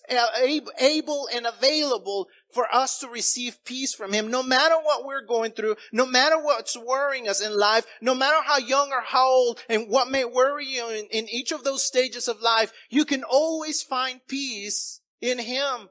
able 0.78 1.28
and 1.34 1.46
available 1.46 2.28
for 2.52 2.66
us 2.74 2.98
to 2.98 3.08
receive 3.08 3.64
peace 3.64 3.94
from 3.94 4.12
Him. 4.12 4.30
No 4.30 4.42
matter 4.42 4.74
what 4.82 5.06
we're 5.06 5.24
going 5.24 5.52
through, 5.52 5.76
no 5.92 6.04
matter 6.04 6.38
what's 6.38 6.76
worrying 6.76 7.28
us 7.28 7.40
in 7.40 7.56
life, 7.56 7.86
no 8.02 8.14
matter 8.14 8.42
how 8.44 8.58
young 8.58 8.92
or 8.92 9.00
how 9.00 9.28
old 9.28 9.60
and 9.68 9.88
what 9.88 10.10
may 10.10 10.24
worry 10.24 10.66
you 10.66 10.88
in, 10.90 11.06
in 11.10 11.28
each 11.30 11.52
of 11.52 11.64
those 11.64 11.86
stages 11.86 12.28
of 12.28 12.42
life, 12.42 12.72
you 12.90 13.04
can 13.04 13.24
always 13.24 13.82
find 13.82 14.20
peace 14.28 15.00
in 15.20 15.38
Him. 15.38 15.88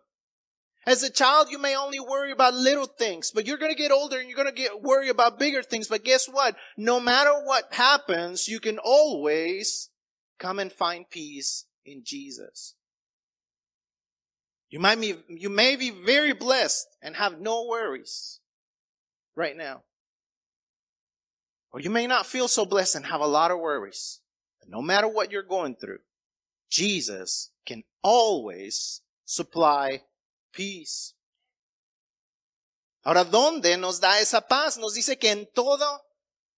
As 0.87 1.03
a 1.03 1.09
child, 1.09 1.49
you 1.51 1.59
may 1.59 1.75
only 1.75 1.99
worry 1.99 2.31
about 2.31 2.53
little 2.53 2.85
things, 2.85 3.29
but 3.29 3.45
you're 3.45 3.57
going 3.57 3.73
to 3.73 3.77
get 3.77 3.91
older 3.91 4.17
and 4.19 4.29
you're 4.29 4.41
going 4.41 4.47
to 4.47 4.53
get 4.53 4.81
worry 4.81 5.09
about 5.09 5.37
bigger 5.37 5.61
things. 5.61 5.89
But 5.89 6.05
guess 6.05 6.27
what? 6.27 6.55
No 6.77 7.01
matter 7.01 7.33
what 7.43 7.73
happens, 7.73 8.47
you 8.47 8.61
can 8.61 8.79
always 8.79 9.89
come 10.39 10.59
and 10.59 10.71
find 10.71 11.09
peace 11.09 11.65
in 11.85 12.03
Jesus. 12.05 12.73
You 14.69 14.79
might 14.79 15.01
be, 15.01 15.15
you 15.27 15.49
may 15.49 15.75
be 15.75 15.89
very 15.89 16.31
blessed 16.31 16.87
and 17.01 17.17
have 17.17 17.41
no 17.41 17.65
worries 17.65 18.39
right 19.35 19.57
now. 19.57 19.83
Or 21.73 21.81
you 21.81 21.89
may 21.89 22.07
not 22.07 22.25
feel 22.25 22.47
so 22.47 22.65
blessed 22.65 22.95
and 22.95 23.05
have 23.07 23.19
a 23.19 23.27
lot 23.27 23.51
of 23.51 23.59
worries. 23.59 24.21
But 24.61 24.69
no 24.69 24.81
matter 24.81 25.09
what 25.09 25.33
you're 25.33 25.43
going 25.43 25.75
through, 25.75 25.99
Jesus 26.69 27.51
can 27.65 27.83
always 28.03 29.01
supply 29.25 30.03
peace. 30.57 31.13
Ahora, 33.03 33.23
¿dónde 33.23 33.77
nos 33.77 34.01
da 34.01 34.19
esa 34.19 34.41
paz? 34.41 34.77
Nos 34.77 34.95
dice 34.95 35.17
que 35.17 35.31
en 35.31 35.49
todo, 35.53 36.05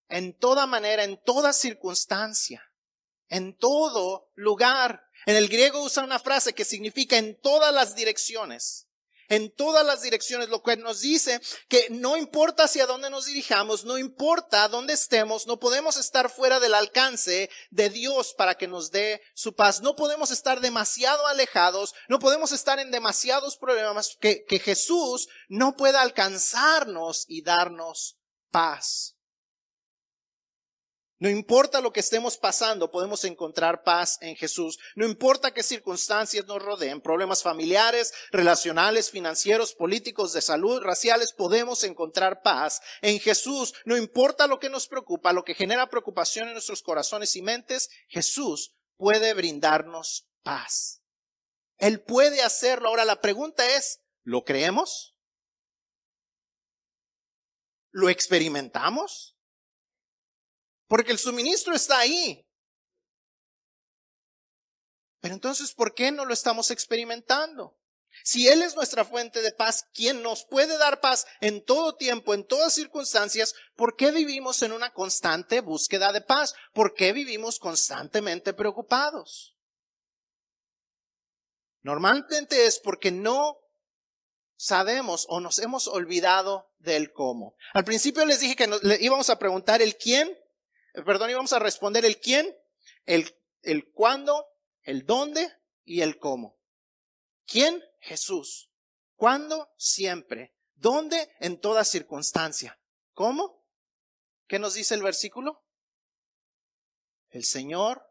en 0.08 0.36
toda 0.36 0.66
manera, 0.66 1.04
en 1.04 1.22
toda 1.22 1.54
circunstancia, 1.54 2.64
en 3.28 3.56
todo 3.56 4.32
lugar. 4.34 5.04
En 5.26 5.36
el 5.36 5.50
griego 5.50 5.84
usa 5.84 6.04
una 6.04 6.18
frase 6.18 6.54
que 6.54 6.66
significa 6.66 7.18
en 7.18 7.40
todas 7.40 7.74
las 7.74 7.94
direcciones 7.94 8.89
en 9.30 9.52
todas 9.52 9.86
las 9.86 10.02
direcciones, 10.02 10.50
lo 10.50 10.62
que 10.62 10.76
nos 10.76 11.02
dice 11.02 11.40
que 11.68 11.88
no 11.92 12.18
importa 12.18 12.64
hacia 12.64 12.86
dónde 12.86 13.10
nos 13.10 13.26
dirijamos, 13.26 13.86
no 13.86 13.98
importa 13.98 14.68
dónde 14.68 14.94
estemos, 14.94 15.48
no 15.48 15.60
podemos 15.60 15.98
estar 15.98 16.30
fuera 16.30 16.60
del 16.60 16.74
alcance 16.74 17.50
de 17.70 17.90
Dios 17.90 18.34
para 18.34 18.56
que 18.56 18.68
nos 18.68 18.92
dé 18.92 19.22
su 19.36 19.56
paz. 19.56 19.82
No 19.82 19.96
podemos 19.96 20.32
estar 20.32 20.60
demasiado 20.60 21.26
alejados, 21.28 21.94
no 22.08 22.20
podemos 22.20 22.52
estar 22.52 22.80
en 22.80 22.92
demasiados 22.92 23.56
problemas 23.56 24.18
que, 24.20 24.44
que 24.46 24.60
Jesús 24.60 25.30
no 25.48 25.76
pueda 25.76 26.02
alcanzarnos 26.02 27.26
y 27.28 27.44
darnos 27.44 28.18
paz. 28.52 29.19
No 31.20 31.30
importa 31.30 31.82
lo 31.82 31.92
que 31.92 32.00
estemos 32.00 32.38
pasando, 32.38 32.92
podemos 32.92 33.26
encontrar 33.26 33.84
paz 33.84 34.18
en 34.22 34.38
Jesús. 34.38 34.80
No 34.96 35.06
importa 35.06 35.54
qué 35.54 35.64
circunstancias 35.64 36.46
nos 36.48 36.62
rodeen, 36.62 37.02
problemas 37.02 37.44
familiares, 37.44 38.14
relacionales, 38.32 39.12
financieros, 39.12 39.76
políticos, 39.76 40.32
de 40.32 40.42
salud, 40.42 40.82
raciales, 40.82 41.34
podemos 41.34 41.84
encontrar 41.84 42.42
paz 42.42 42.82
en 43.02 43.20
Jesús. 43.20 43.74
No 43.84 43.98
importa 43.98 44.48
lo 44.48 44.60
que 44.60 44.70
nos 44.70 44.88
preocupa, 44.88 45.34
lo 45.34 45.44
que 45.44 45.56
genera 45.56 45.90
preocupación 45.90 46.48
en 46.48 46.54
nuestros 46.54 46.82
corazones 46.82 47.36
y 47.36 47.42
mentes, 47.42 47.90
Jesús 48.08 48.74
puede 48.96 49.34
brindarnos 49.34 50.30
paz. 50.42 51.02
Él 51.78 52.02
puede 52.02 52.42
hacerlo. 52.44 52.88
Ahora 52.88 53.04
la 53.04 53.20
pregunta 53.20 53.68
es, 53.76 54.00
¿lo 54.24 54.46
creemos? 54.46 55.18
¿Lo 57.92 58.08
experimentamos? 58.08 59.36
Porque 60.90 61.12
el 61.12 61.20
suministro 61.20 61.74
está 61.76 62.00
ahí. 62.00 62.46
Pero 65.22 65.36
entonces, 65.36 65.74
¿por 65.74 65.94
qué 65.94 66.12
no 66.12 66.26
lo 66.26 66.34
estamos 66.34 66.72
experimentando? 66.72 67.78
Si 68.24 68.48
Él 68.48 68.64
es 68.64 68.76
nuestra 68.76 69.06
fuente 69.06 69.44
de 69.44 69.52
paz, 69.52 69.86
quien 69.94 70.24
nos 70.24 70.46
puede 70.46 70.80
dar 70.80 71.00
paz 71.00 71.28
en 71.42 71.64
todo 71.64 71.96
tiempo, 71.96 72.34
en 72.34 72.44
todas 72.44 72.74
circunstancias, 72.74 73.54
¿por 73.76 73.96
qué 73.96 74.12
vivimos 74.12 74.64
en 74.64 74.72
una 74.72 74.92
constante 74.92 75.62
búsqueda 75.62 76.12
de 76.12 76.22
paz? 76.22 76.56
¿Por 76.74 76.96
qué 76.96 77.14
vivimos 77.14 77.60
constantemente 77.60 78.54
preocupados? 78.54 79.56
Normalmente 81.84 82.66
es 82.66 82.80
porque 82.80 83.12
no 83.12 83.60
sabemos 84.58 85.28
o 85.30 85.40
nos 85.40 85.60
hemos 85.60 85.88
olvidado 85.88 86.74
del 86.80 87.14
cómo. 87.14 87.56
Al 87.74 87.86
principio 87.86 88.26
les 88.26 88.40
dije 88.40 88.56
que 88.56 88.68
le 88.68 88.98
íbamos 89.00 89.30
a 89.30 89.38
preguntar 89.38 89.84
el 89.84 89.96
quién, 89.98 90.36
perdón, 90.94 91.30
íbamos 91.30 91.54
a 91.54 91.60
responder 91.60 92.06
el 92.06 92.20
quién, 92.20 92.56
el, 93.06 93.36
el 93.62 93.92
cuándo, 93.92 94.46
el 94.84 95.06
dónde 95.06 95.52
y 95.84 96.02
el 96.02 96.18
cómo. 96.18 96.60
¿Quién? 97.46 97.84
Jesús. 98.00 98.70
¿Cuándo? 99.16 99.70
Siempre. 99.78 100.56
¿Dónde? 100.76 101.32
En 101.40 101.60
toda 101.60 101.84
circunstancia. 101.84 102.80
¿Cómo? 103.14 103.66
¿Qué 104.48 104.60
nos 104.60 104.76
dice 104.76 104.96
el 104.96 105.04
versículo? 105.04 105.64
El 107.30 107.44
Señor 107.44 108.08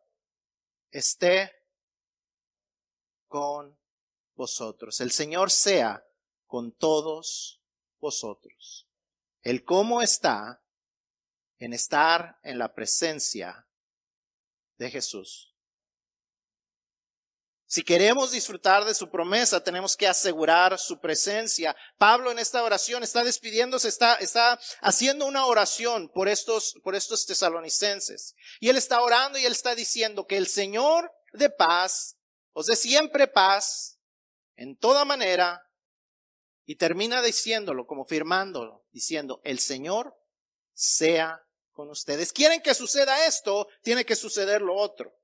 esté 0.90 1.52
con 3.26 3.78
vosotros. 4.34 5.00
El 5.00 5.10
Señor 5.10 5.50
sea 5.50 6.04
con 6.46 6.72
todos 6.72 7.60
vosotros. 7.98 8.88
El 9.42 9.64
cómo 9.64 10.02
está 10.02 10.62
en 11.58 11.72
estar 11.72 12.38
en 12.42 12.58
la 12.58 12.74
presencia 12.74 13.66
de 14.76 14.90
Jesús. 14.90 15.48
Si 17.70 17.82
queremos 17.82 18.30
disfrutar 18.30 18.86
de 18.86 18.94
su 18.94 19.10
promesa, 19.10 19.62
tenemos 19.62 19.94
que 19.94 20.06
asegurar 20.06 20.78
su 20.78 21.00
presencia. 21.00 21.76
Pablo 21.98 22.30
en 22.30 22.38
esta 22.38 22.62
oración 22.62 23.02
está 23.02 23.22
despidiéndose, 23.22 23.88
está, 23.88 24.14
está 24.14 24.58
haciendo 24.80 25.26
una 25.26 25.44
oración 25.44 26.08
por 26.08 26.28
estos, 26.28 26.76
por 26.82 26.94
estos 26.94 27.26
tesalonicenses. 27.26 28.34
Y 28.58 28.70
él 28.70 28.78
está 28.78 29.02
orando 29.02 29.38
y 29.38 29.44
él 29.44 29.52
está 29.52 29.74
diciendo 29.74 30.26
que 30.26 30.38
el 30.38 30.46
Señor 30.46 31.12
de 31.34 31.50
paz, 31.50 32.16
os 32.54 32.66
dé 32.66 32.74
siempre 32.74 33.26
paz, 33.26 33.98
en 34.56 34.74
toda 34.74 35.04
manera, 35.04 35.62
y 36.64 36.76
termina 36.76 37.20
diciéndolo, 37.20 37.86
como 37.86 38.06
firmándolo, 38.06 38.86
diciendo, 38.92 39.42
el 39.44 39.58
Señor 39.58 40.16
sea 40.72 41.46
con 41.78 41.90
ustedes. 41.90 42.32
Quieren 42.32 42.60
que 42.60 42.74
suceda 42.74 43.24
esto, 43.24 43.68
tiene 43.82 44.04
que 44.04 44.16
suceder 44.16 44.62
lo 44.62 44.74
otro. 44.74 45.14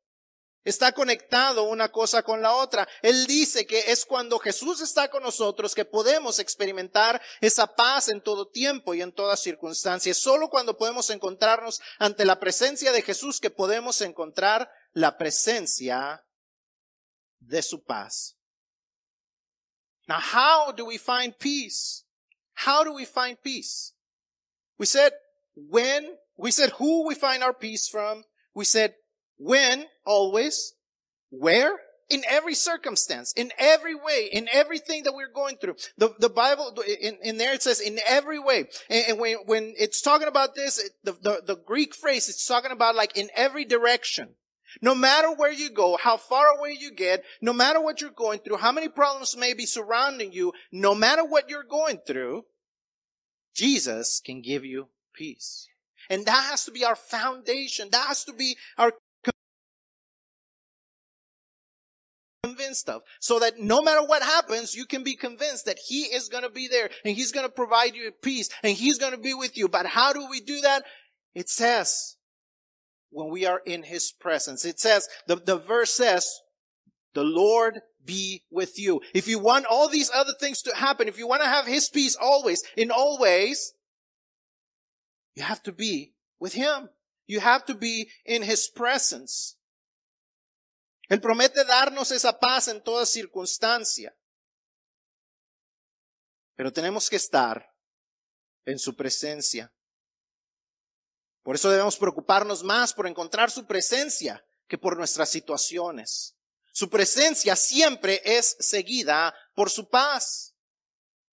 Está 0.63 0.93
conectado 0.93 1.65
una 1.65 1.91
cosa 1.91 2.23
con 2.23 2.43
la 2.43 2.55
otra. 2.55 2.89
Él 3.03 3.27
dice 3.27 3.67
que 3.67 3.91
es 3.91 4.07
cuando 4.07 4.39
Jesús 4.39 4.81
está 4.81 5.11
con 5.11 5.25
nosotros 5.25 5.75
que 5.75 5.85
podemos 5.85 6.39
experimentar 6.39 7.21
esa 7.41 7.67
paz 7.67 8.09
en 8.09 8.23
todo 8.23 8.49
tiempo 8.49 8.95
y 8.95 9.03
en 9.03 9.13
todas 9.13 9.41
circunstancias. 9.41 10.17
Solo 10.17 10.49
cuando 10.49 10.79
podemos 10.79 11.11
encontrarnos 11.11 11.81
ante 11.99 12.25
la 12.25 12.39
presencia 12.39 12.93
de 12.93 13.03
Jesús 13.03 13.41
que 13.41 13.51
podemos 13.51 14.01
encontrar 14.01 14.71
la 14.93 15.19
presencia 15.19 16.25
de 17.41 17.63
su 17.63 17.83
paz. 17.83 18.37
Now, 20.07 20.21
how 20.21 20.73
do 20.73 20.85
we 20.85 20.99
find 20.99 21.37
peace? 21.37 22.05
How 22.65 22.85
do 22.85 22.93
we 22.93 23.07
find 23.07 23.43
peace? 23.43 23.93
We 24.79 24.87
said 24.87 25.15
when, 25.57 26.17
we 26.37 26.51
said 26.51 26.71
who 26.71 27.07
we 27.07 27.15
find 27.15 27.43
our 27.43 27.55
peace 27.55 27.89
from. 27.89 28.25
We 28.55 28.65
said 28.65 28.95
when, 29.37 29.87
always, 30.05 30.75
where, 31.31 31.79
in 32.09 32.23
every 32.29 32.55
circumstance, 32.55 33.33
in 33.33 33.53
every 33.59 33.95
way, 33.95 34.29
in 34.31 34.49
everything 34.53 35.05
that 35.05 35.15
we're 35.15 35.33
going 35.33 35.57
through. 35.57 35.77
The, 35.97 36.15
the 36.19 36.29
Bible, 36.29 36.75
in, 37.01 37.19
in 37.23 37.39
there 37.39 37.55
it 37.55 37.63
says 37.63 37.81
in 37.81 37.99
every 38.07 38.39
way. 38.39 38.67
And, 38.91 39.05
and 39.09 39.19
when, 39.19 39.39
when 39.47 39.75
it's 39.79 40.01
talking 40.01 40.29
about 40.29 40.55
this, 40.55 40.91
the, 41.03 41.13
the, 41.13 41.43
the 41.45 41.57
Greek 41.57 41.95
phrase, 41.95 42.29
it's 42.29 42.47
talking 42.47 42.73
about 42.73 42.95
like 42.95 43.17
in 43.17 43.31
every 43.35 43.65
direction. 43.65 44.31
No 44.83 44.95
matter 44.95 45.33
where 45.33 45.53
you 45.53 45.71
go, 45.71 45.97
how 45.97 46.17
far 46.17 46.49
away 46.49 46.77
you 46.79 46.91
get, 46.91 47.23
no 47.41 47.53
matter 47.53 47.81
what 47.81 48.01
you're 48.01 48.11
going 48.11 48.41
through, 48.41 48.57
how 48.57 48.73
many 48.73 48.89
problems 48.89 49.37
may 49.37 49.55
be 49.55 49.67
surrounding 49.67 50.33
you, 50.33 50.53
no 50.73 50.95
matter 50.95 51.25
what 51.25 51.49
you're 51.49 51.63
going 51.63 51.99
through, 52.05 52.45
Jesus 53.55 54.21
can 54.25 54.43
give 54.43 54.65
you 54.65 54.89
peace. 55.15 55.69
And 56.11 56.27
that 56.27 56.51
has 56.51 56.65
to 56.65 56.71
be 56.71 56.85
our 56.85 56.97
foundation. 56.97 57.89
That 57.91 58.07
has 58.07 58.25
to 58.25 58.33
be 58.33 58.57
our 58.79 58.93
convinced 62.45 62.89
of. 62.89 63.03
So 63.21 63.39
that 63.41 63.59
no 63.59 63.83
matter 63.83 64.05
what 64.07 64.23
happens, 64.23 64.75
you 64.75 64.87
can 64.87 65.03
be 65.03 65.17
convinced 65.17 65.67
that 65.67 65.79
He 65.89 66.03
is 66.03 66.29
going 66.29 66.45
to 66.45 66.51
be 66.51 66.69
there 66.69 66.91
and 67.05 67.17
He's 67.17 67.33
going 67.33 67.47
to 67.47 67.53
provide 67.53 67.95
you 67.95 68.11
peace 68.23 68.49
and 68.63 68.77
He's 68.77 68.99
going 68.99 69.13
to 69.13 69.19
be 69.19 69.35
with 69.35 69.57
you. 69.57 69.69
But 69.69 69.87
how 69.87 70.13
do 70.13 70.27
we 70.29 70.41
do 70.41 70.61
that? 70.61 70.85
It 71.35 71.49
says, 71.49 72.17
when 73.11 73.31
we 73.31 73.47
are 73.47 73.61
in 73.65 73.83
His 73.85 74.13
presence. 74.13 74.65
It 74.65 74.79
says, 74.79 75.09
the, 75.27 75.37
the 75.37 75.57
verse 75.57 75.93
says, 75.93 76.29
the 77.15 77.25
Lord 77.25 77.81
be 78.05 78.43
with 78.51 78.79
you. 78.79 79.01
If 79.15 79.29
you 79.29 79.39
want 79.39 79.67
all 79.67 79.89
these 79.89 80.11
other 80.15 80.33
things 80.39 80.63
to 80.63 80.75
happen, 80.75 81.09
if 81.09 81.19
you 81.19 81.29
want 81.29 81.43
to 81.43 81.49
have 81.49 81.67
His 81.67 81.89
peace 81.89 82.17
always, 82.21 82.63
in 82.77 82.91
all 82.91 83.19
ways, 83.19 83.73
you 85.35 85.45
have 85.45 85.63
to 85.63 85.73
be 85.73 86.15
with 86.39 86.55
Him. 86.55 86.91
You 87.27 87.41
have 87.41 87.65
to 87.67 87.75
be 87.75 88.09
in 88.25 88.43
His 88.43 88.69
presence. 88.69 89.57
Él 91.09 91.21
promete 91.21 91.65
darnos 91.65 92.11
esa 92.13 92.39
paz 92.39 92.69
en 92.69 92.83
toda 92.83 93.07
circunstancia. 93.07 94.17
Pero 96.57 96.73
tenemos 96.73 97.11
que 97.11 97.17
estar 97.17 97.75
en 98.65 98.79
su 98.79 98.95
presencia. 98.95 99.73
Por 101.43 101.57
eso 101.57 101.71
debemos 101.71 101.97
preocuparnos 101.97 102.63
más 102.63 102.95
por 102.95 103.07
encontrar 103.07 103.51
su 103.51 103.67
presencia 103.67 104.45
que 104.67 104.79
por 104.79 104.97
nuestras 104.97 105.29
situaciones. 105.29 106.37
Su 106.73 106.89
presencia 106.89 107.55
siempre 107.55 108.23
es 108.25 108.57
seguida 108.59 109.35
por 109.55 109.71
su 109.71 109.89
paz. 109.89 110.54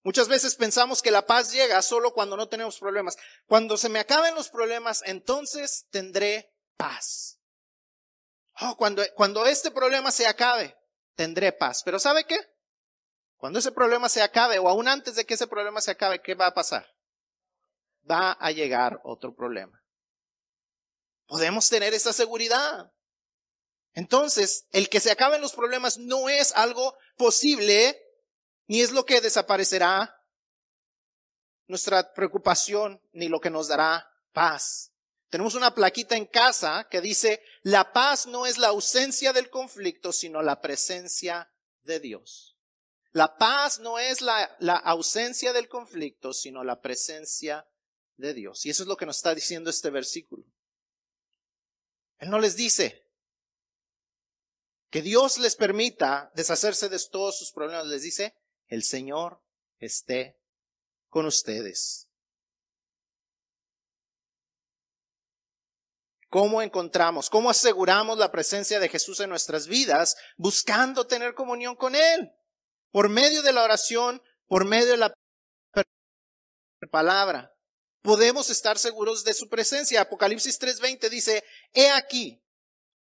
Muchas 0.04 0.28
veces 0.28 0.56
pensamos 0.56 1.02
que 1.02 1.12
la 1.12 1.26
paz 1.26 1.52
llega 1.52 1.82
solo 1.82 2.14
cuando 2.14 2.36
no 2.36 2.48
tenemos 2.50 2.80
problemas. 2.80 3.18
Cuando 3.46 3.78
se 3.78 3.90
me 3.90 4.00
acaben 4.00 4.34
los 4.34 4.50
problemas, 4.50 5.04
entonces 5.06 5.86
tendré 5.92 6.52
paz. 6.76 7.40
Oh, 8.62 8.76
cuando, 8.78 9.04
cuando 9.16 9.46
este 9.46 9.72
problema 9.72 10.12
se 10.12 10.26
acabe, 10.26 10.76
tendré 11.16 11.52
paz. 11.52 11.84
Pero 11.84 12.00
¿sabe 12.00 12.26
qué? 12.26 12.40
Cuando 13.38 13.60
ese 13.60 13.72
problema 13.72 14.10
se 14.10 14.22
acabe, 14.22 14.60
o 14.60 14.70
aún 14.70 14.88
antes 14.88 15.16
de 15.16 15.26
que 15.26 15.36
ese 15.36 15.48
problema 15.48 15.82
se 15.82 15.92
acabe, 15.92 16.22
¿qué 16.22 16.36
va 16.36 16.48
a 16.48 16.54
pasar? 16.54 16.88
Va 18.10 18.34
a 18.34 18.52
llegar 18.52 19.00
otro 19.04 19.36
problema. 19.36 19.82
Podemos 21.28 21.70
tener 21.70 21.94
esa 21.94 22.14
seguridad. 22.14 22.92
Entonces, 23.94 24.66
el 24.72 24.90
que 24.90 25.00
se 25.00 25.12
acaben 25.12 25.42
los 25.42 25.54
problemas 25.54 25.98
no 25.98 26.30
es 26.30 26.54
algo 26.56 26.96
posible, 27.18 28.00
ni 28.72 28.80
es 28.80 28.92
lo 28.92 29.06
que 29.06 29.20
desaparecerá 29.20 30.18
nuestra 31.68 32.14
preocupación, 32.14 33.02
ni 33.12 33.28
lo 33.28 33.42
que 33.42 33.50
nos 33.50 33.68
dará 33.68 34.10
paz. 34.32 34.94
Tenemos 35.28 35.56
una 35.56 35.76
plaquita 35.76 36.16
en 36.16 36.26
casa 36.26 36.88
que 36.90 37.02
dice, 37.02 37.44
la 37.64 37.92
paz 37.92 38.28
no 38.28 38.46
es 38.46 38.58
la 38.58 38.70
ausencia 38.70 39.34
del 39.34 39.50
conflicto, 39.50 40.14
sino 40.14 40.42
la 40.42 40.62
presencia 40.62 41.52
de 41.82 42.00
Dios. 42.00 42.58
La 43.12 43.38
paz 43.38 43.80
no 43.80 44.00
es 44.00 44.22
la, 44.22 44.46
ausencia 44.86 45.52
del 45.52 45.68
conflicto, 45.68 46.32
sino 46.32 46.64
la 46.64 46.80
presencia 46.80 47.68
de 48.16 48.34
Dios. 48.34 48.66
Y 48.66 48.70
eso 48.70 48.84
es 48.84 48.88
lo 48.88 48.96
que 48.96 49.06
nos 49.06 49.18
está 49.18 49.36
diciendo 49.36 49.70
este 49.70 49.90
versículo. 49.90 50.46
Él 52.20 52.30
no 52.30 52.40
les 52.40 52.56
dice 52.56 53.06
que 54.90 55.02
Dios 55.02 55.40
les 55.40 55.58
permita 55.58 56.32
deshacerse 56.36 56.88
de 56.88 57.00
todos 57.12 57.38
sus 57.38 57.52
problemas. 57.52 57.86
Les 57.88 58.04
dice, 58.04 58.34
el 58.72 58.84
Señor 58.84 59.44
esté 59.80 60.40
con 61.10 61.26
ustedes. 61.26 62.08
¿Cómo 66.30 66.62
encontramos, 66.62 67.30
cómo 67.30 67.50
aseguramos 67.50 68.18
la 68.18 68.32
presencia 68.32 68.80
de 68.80 68.88
Jesús 68.88 69.20
en 69.20 69.30
nuestras 69.30 69.68
vidas 69.68 70.16
buscando 70.38 71.06
tener 71.06 71.36
comunión 71.36 71.76
con 71.76 71.94
Él? 71.94 72.32
Por 72.92 73.10
medio 73.10 73.44
de 73.44 73.52
la 73.52 73.64
oración, 73.64 74.24
por 74.48 74.64
medio 74.64 74.92
de 74.92 74.98
la 74.98 75.14
palabra. 76.90 77.54
Podemos 78.02 78.50
estar 78.50 78.80
seguros 78.80 79.26
de 79.26 79.34
su 79.34 79.50
presencia. 79.50 80.02
Apocalipsis 80.02 80.58
3:20 80.60 81.10
dice, 81.10 81.44
He 81.74 81.90
aquí, 81.90 82.42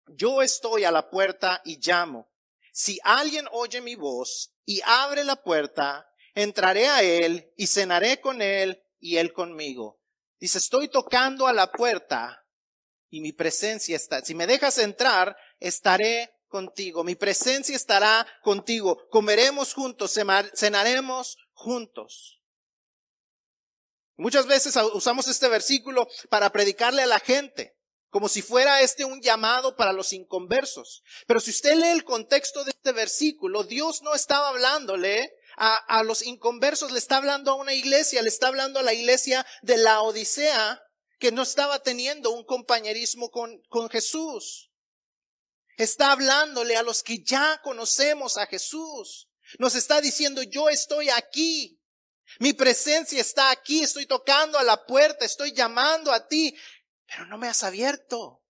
yo 0.05 0.43
estoy 0.43 0.83
a 0.83 0.91
la 0.91 1.09
puerta 1.09 1.61
y 1.65 1.79
llamo. 1.79 2.31
Si 2.77 2.99
alguien 3.03 3.47
oye 3.53 3.81
mi 3.81 3.95
voz 3.95 4.53
y 4.63 4.81
abre 4.85 5.23
la 5.23 5.41
puerta, 5.41 6.07
entraré 6.35 6.87
a 6.87 7.01
Él 7.01 7.51
y 7.57 7.65
cenaré 7.65 8.21
con 8.21 8.39
Él 8.39 8.83
y 8.99 9.17
Él 9.17 9.33
conmigo. 9.33 9.99
Dice, 10.39 10.59
estoy 10.59 10.87
tocando 10.87 11.47
a 11.47 11.53
la 11.53 11.71
puerta 11.71 12.45
y 13.09 13.21
mi 13.21 13.31
presencia 13.31 13.95
está. 13.95 14.23
Si 14.23 14.35
me 14.35 14.45
dejas 14.45 14.77
entrar, 14.77 15.35
estaré 15.59 16.35
contigo. 16.49 17.03
Mi 17.03 17.15
presencia 17.15 17.75
estará 17.75 18.27
contigo. 18.43 19.07
Comeremos 19.09 19.73
juntos, 19.73 20.15
cenaremos 20.53 21.35
juntos. 21.53 22.43
Muchas 24.17 24.45
veces 24.45 24.75
usamos 24.93 25.27
este 25.27 25.47
versículo 25.47 26.07
para 26.29 26.51
predicarle 26.51 27.01
a 27.01 27.07
la 27.07 27.19
gente, 27.19 27.75
como 28.09 28.29
si 28.29 28.41
fuera 28.41 28.81
este 28.81 29.05
un 29.05 29.21
llamado 29.21 29.75
para 29.75 29.93
los 29.93 30.13
inconversos. 30.13 31.03
Pero 31.25 31.39
si 31.39 31.51
usted 31.51 31.75
lee 31.75 31.89
el 31.89 32.03
contexto 32.03 32.63
de 32.63 32.71
este 32.71 32.91
versículo, 32.91 33.63
Dios 33.63 34.01
no 34.01 34.13
estaba 34.15 34.49
hablándole 34.49 35.33
a, 35.57 35.75
a 35.75 36.03
los 36.03 36.21
inconversos, 36.23 36.91
le 36.91 36.99
está 36.99 37.17
hablando 37.17 37.51
a 37.51 37.55
una 37.55 37.73
iglesia, 37.73 38.21
le 38.21 38.29
está 38.29 38.47
hablando 38.47 38.79
a 38.79 38.83
la 38.83 38.93
iglesia 38.93 39.45
de 39.61 39.77
la 39.77 40.01
Odisea, 40.01 40.81
que 41.19 41.31
no 41.31 41.41
estaba 41.41 41.79
teniendo 41.79 42.31
un 42.31 42.45
compañerismo 42.45 43.29
con, 43.31 43.61
con 43.69 43.89
Jesús. 43.89 44.71
Está 45.77 46.11
hablándole 46.11 46.75
a 46.75 46.83
los 46.83 47.03
que 47.03 47.23
ya 47.23 47.61
conocemos 47.63 48.37
a 48.37 48.47
Jesús. 48.47 49.29
Nos 49.59 49.75
está 49.75 50.01
diciendo, 50.01 50.41
yo 50.43 50.69
estoy 50.69 51.09
aquí. 51.09 51.79
Mi 52.39 52.53
presencia 52.53 53.21
está 53.21 53.51
aquí. 53.51 53.83
Estoy 53.83 54.05
tocando 54.05 54.57
a 54.57 54.63
la 54.63 54.85
puerta. 54.85 55.23
Estoy 55.23 55.53
llamando 55.53 56.11
a 56.11 56.27
ti. 56.27 56.55
Pero 57.07 57.25
no 57.25 57.37
me 57.37 57.47
has 57.47 57.63
abierto. 57.63 58.43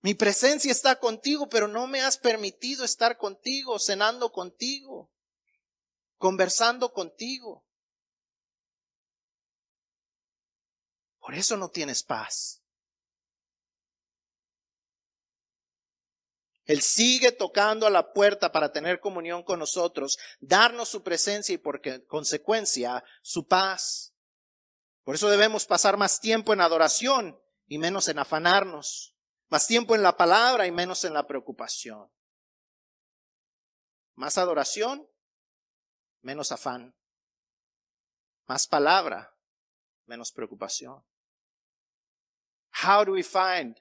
Mi 0.00 0.14
presencia 0.14 0.70
está 0.70 0.98
contigo, 0.98 1.48
pero 1.48 1.66
no 1.66 1.86
me 1.86 2.02
has 2.02 2.18
permitido 2.18 2.84
estar 2.84 3.16
contigo, 3.16 3.78
cenando 3.78 4.30
contigo, 4.32 5.10
conversando 6.18 6.92
contigo. 6.92 7.64
Por 11.18 11.34
eso 11.34 11.56
no 11.56 11.70
tienes 11.70 12.02
paz. 12.02 12.62
Él 16.66 16.80
sigue 16.80 17.32
tocando 17.32 17.86
a 17.86 17.90
la 17.90 18.12
puerta 18.12 18.52
para 18.52 18.72
tener 18.72 19.00
comunión 19.00 19.42
con 19.42 19.58
nosotros, 19.58 20.18
darnos 20.40 20.88
su 20.88 21.02
presencia 21.02 21.54
y 21.54 21.58
por 21.58 21.80
consecuencia 22.06 23.04
su 23.22 23.46
paz. 23.46 24.13
Por 25.04 25.14
eso 25.14 25.28
debemos 25.28 25.66
pasar 25.66 25.96
más 25.96 26.20
tiempo 26.20 26.52
en 26.52 26.60
adoración 26.60 27.40
y 27.66 27.78
menos 27.78 28.08
en 28.08 28.18
afanarnos, 28.18 29.14
más 29.48 29.66
tiempo 29.66 29.94
en 29.94 30.02
la 30.02 30.16
palabra 30.16 30.66
y 30.66 30.72
menos 30.72 31.04
en 31.04 31.14
la 31.14 31.26
preocupación. 31.26 32.10
Más 34.14 34.38
adoración, 34.38 35.08
menos 36.22 36.50
afán. 36.50 36.96
Más 38.46 38.66
palabra, 38.66 39.36
menos 40.06 40.32
preocupación. 40.32 41.04
How 42.82 43.04
do 43.04 43.12
we 43.12 43.22
find 43.22 43.80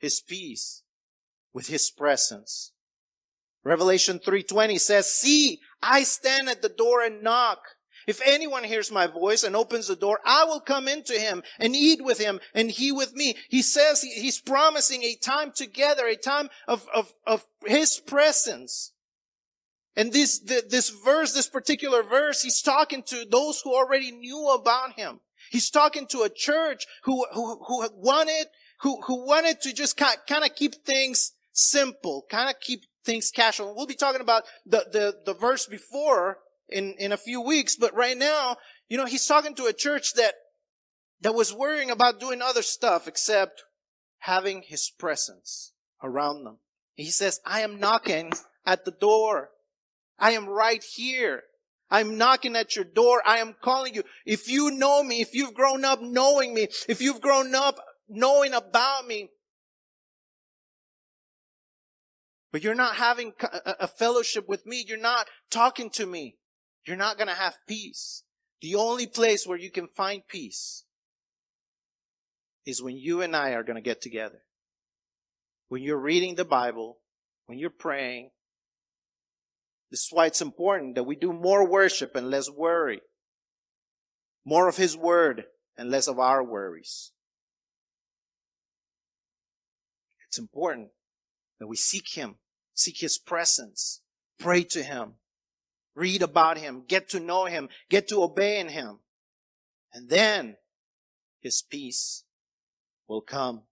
his 0.00 0.20
peace? 0.20 0.84
with 1.54 1.68
his 1.68 1.90
presence. 1.90 2.72
Revelation 3.62 4.18
3:20 4.18 4.78
says, 4.78 5.10
"See, 5.10 5.62
I 5.80 6.02
stand 6.02 6.50
at 6.50 6.60
the 6.60 6.68
door 6.68 7.00
and 7.00 7.22
knock. 7.22 7.73
If 8.06 8.20
anyone 8.24 8.64
hears 8.64 8.90
my 8.90 9.06
voice 9.06 9.42
and 9.42 9.56
opens 9.56 9.88
the 9.88 9.96
door, 9.96 10.20
I 10.24 10.44
will 10.44 10.60
come 10.60 10.88
into 10.88 11.14
him 11.14 11.42
and 11.58 11.74
eat 11.74 12.04
with 12.04 12.18
him 12.18 12.40
and 12.54 12.70
he 12.70 12.92
with 12.92 13.14
me." 13.14 13.36
He 13.48 13.62
says 13.62 14.02
he's 14.02 14.40
promising 14.40 15.02
a 15.02 15.16
time 15.16 15.52
together, 15.52 16.06
a 16.06 16.16
time 16.16 16.50
of, 16.68 16.86
of, 16.94 17.12
of 17.26 17.46
his 17.66 18.00
presence. 18.00 18.92
And 19.96 20.12
this, 20.12 20.40
this 20.40 20.90
verse, 20.90 21.32
this 21.34 21.48
particular 21.48 22.02
verse, 22.02 22.42
he's 22.42 22.60
talking 22.60 23.02
to 23.04 23.24
those 23.30 23.60
who 23.60 23.74
already 23.74 24.10
knew 24.10 24.48
about 24.48 24.94
him. 24.94 25.20
He's 25.50 25.70
talking 25.70 26.06
to 26.08 26.22
a 26.22 26.28
church 26.28 26.86
who, 27.04 27.24
who, 27.32 27.62
who 27.64 27.88
wanted, 27.94 28.46
who, 28.80 29.00
who 29.02 29.24
wanted 29.24 29.60
to 29.60 29.72
just 29.72 29.96
kind 29.96 30.44
of 30.44 30.54
keep 30.56 30.84
things 30.84 31.32
simple, 31.52 32.26
kind 32.28 32.50
of 32.50 32.58
keep 32.60 32.82
things 33.04 33.30
casual. 33.30 33.74
We'll 33.76 33.86
be 33.86 33.94
talking 33.94 34.20
about 34.20 34.44
the, 34.66 34.84
the, 34.90 35.14
the 35.24 35.34
verse 35.34 35.66
before 35.66 36.38
in, 36.68 36.94
in 36.98 37.12
a 37.12 37.16
few 37.16 37.40
weeks, 37.40 37.76
but 37.76 37.94
right 37.94 38.16
now, 38.16 38.56
you 38.88 38.96
know, 38.96 39.06
he's 39.06 39.26
talking 39.26 39.54
to 39.56 39.66
a 39.66 39.72
church 39.72 40.14
that, 40.14 40.34
that 41.20 41.34
was 41.34 41.52
worrying 41.52 41.90
about 41.90 42.20
doing 42.20 42.42
other 42.42 42.62
stuff 42.62 43.08
except 43.08 43.62
having 44.18 44.62
his 44.62 44.90
presence 44.98 45.72
around 46.02 46.44
them. 46.44 46.58
He 46.94 47.10
says, 47.10 47.40
I 47.44 47.60
am 47.60 47.80
knocking 47.80 48.32
at 48.64 48.84
the 48.84 48.90
door. 48.90 49.50
I 50.18 50.32
am 50.32 50.48
right 50.48 50.82
here. 50.82 51.42
I'm 51.90 52.16
knocking 52.16 52.56
at 52.56 52.76
your 52.76 52.84
door. 52.84 53.22
I 53.26 53.38
am 53.38 53.54
calling 53.60 53.94
you. 53.94 54.02
If 54.24 54.48
you 54.48 54.70
know 54.70 55.02
me, 55.02 55.20
if 55.20 55.34
you've 55.34 55.54
grown 55.54 55.84
up 55.84 56.00
knowing 56.00 56.54
me, 56.54 56.68
if 56.88 57.00
you've 57.00 57.20
grown 57.20 57.54
up 57.54 57.78
knowing 58.08 58.54
about 58.54 59.06
me, 59.06 59.30
but 62.52 62.62
you're 62.62 62.74
not 62.74 62.96
having 62.96 63.32
a 63.66 63.88
fellowship 63.88 64.48
with 64.48 64.64
me. 64.64 64.84
You're 64.86 64.96
not 64.96 65.26
talking 65.50 65.90
to 65.90 66.06
me. 66.06 66.36
You're 66.86 66.96
not 66.96 67.16
going 67.16 67.28
to 67.28 67.34
have 67.34 67.56
peace. 67.66 68.22
The 68.60 68.74
only 68.74 69.06
place 69.06 69.46
where 69.46 69.58
you 69.58 69.70
can 69.70 69.88
find 69.88 70.26
peace 70.26 70.84
is 72.66 72.82
when 72.82 72.96
you 72.96 73.22
and 73.22 73.34
I 73.34 73.50
are 73.50 73.62
going 73.62 73.76
to 73.76 73.82
get 73.82 74.00
together. 74.00 74.42
When 75.68 75.82
you're 75.82 75.98
reading 75.98 76.34
the 76.34 76.44
Bible, 76.44 76.98
when 77.46 77.58
you're 77.58 77.70
praying. 77.70 78.30
This 79.90 80.00
is 80.00 80.08
why 80.10 80.26
it's 80.26 80.40
important 80.42 80.94
that 80.94 81.04
we 81.04 81.16
do 81.16 81.32
more 81.32 81.68
worship 81.68 82.16
and 82.16 82.30
less 82.30 82.50
worry. 82.50 83.00
More 84.44 84.68
of 84.68 84.76
His 84.76 84.96
Word 84.96 85.44
and 85.76 85.90
less 85.90 86.08
of 86.08 86.18
our 86.18 86.42
worries. 86.42 87.12
It's 90.26 90.38
important 90.38 90.88
that 91.60 91.66
we 91.66 91.76
seek 91.76 92.14
Him 92.14 92.36
Seek 92.74 92.98
His 92.98 93.18
presence. 93.18 94.02
Pray 94.38 94.64
to 94.64 94.82
Him. 94.82 95.14
Read 95.94 96.22
about 96.22 96.58
Him. 96.58 96.84
Get 96.88 97.08
to 97.10 97.20
know 97.20 97.46
Him. 97.46 97.68
Get 97.88 98.08
to 98.08 98.22
obey 98.22 98.60
in 98.60 98.68
Him. 98.68 99.00
And 99.92 100.08
then 100.08 100.56
His 101.40 101.62
peace 101.62 102.24
will 103.06 103.22
come. 103.22 103.62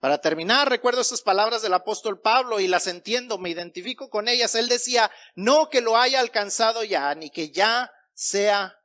Para 0.00 0.20
terminar, 0.20 0.70
recuerdo 0.70 1.00
esas 1.00 1.22
palabras 1.22 1.60
del 1.60 1.74
apóstol 1.74 2.20
Pablo 2.20 2.60
y 2.60 2.68
las 2.68 2.86
entiendo, 2.86 3.36
me 3.36 3.50
identifico 3.50 4.08
con 4.08 4.28
ellas. 4.28 4.54
Él 4.54 4.68
decía, 4.68 5.10
no 5.34 5.70
que 5.70 5.80
lo 5.80 5.96
haya 5.96 6.20
alcanzado 6.20 6.84
ya, 6.84 7.12
ni 7.16 7.30
que 7.30 7.50
ya 7.50 7.90
sea 8.14 8.76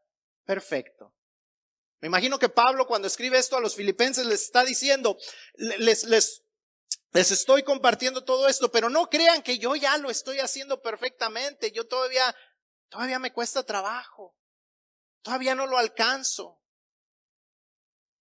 perfecto. 0.44 1.14
Me 2.02 2.08
imagino 2.08 2.40
que 2.40 2.50
Pablo 2.50 2.88
cuando 2.88 3.08
escribe 3.08 3.38
esto 3.38 3.56
a 3.56 3.62
los 3.62 3.76
filipenses 3.76 4.26
les 4.26 4.42
está 4.42 4.64
diciendo, 4.64 5.18
les, 5.54 6.04
les 6.06 6.44
les 7.14 7.30
estoy 7.30 7.62
compartiendo 7.62 8.24
todo 8.24 8.48
esto, 8.48 8.72
pero 8.72 8.90
no 8.90 9.08
crean 9.08 9.44
que 9.44 9.60
yo 9.60 9.76
ya 9.76 9.98
lo 9.98 10.10
estoy 10.10 10.40
haciendo 10.40 10.82
perfectamente. 10.82 11.72
Yo 11.72 11.88
todavía, 11.88 12.36
todavía 12.90 13.20
me 13.20 13.32
cuesta 13.32 13.64
trabajo. 13.64 14.36
Todavía 15.22 15.54
no 15.54 15.68
lo 15.68 15.78
alcanzo. 15.78 16.60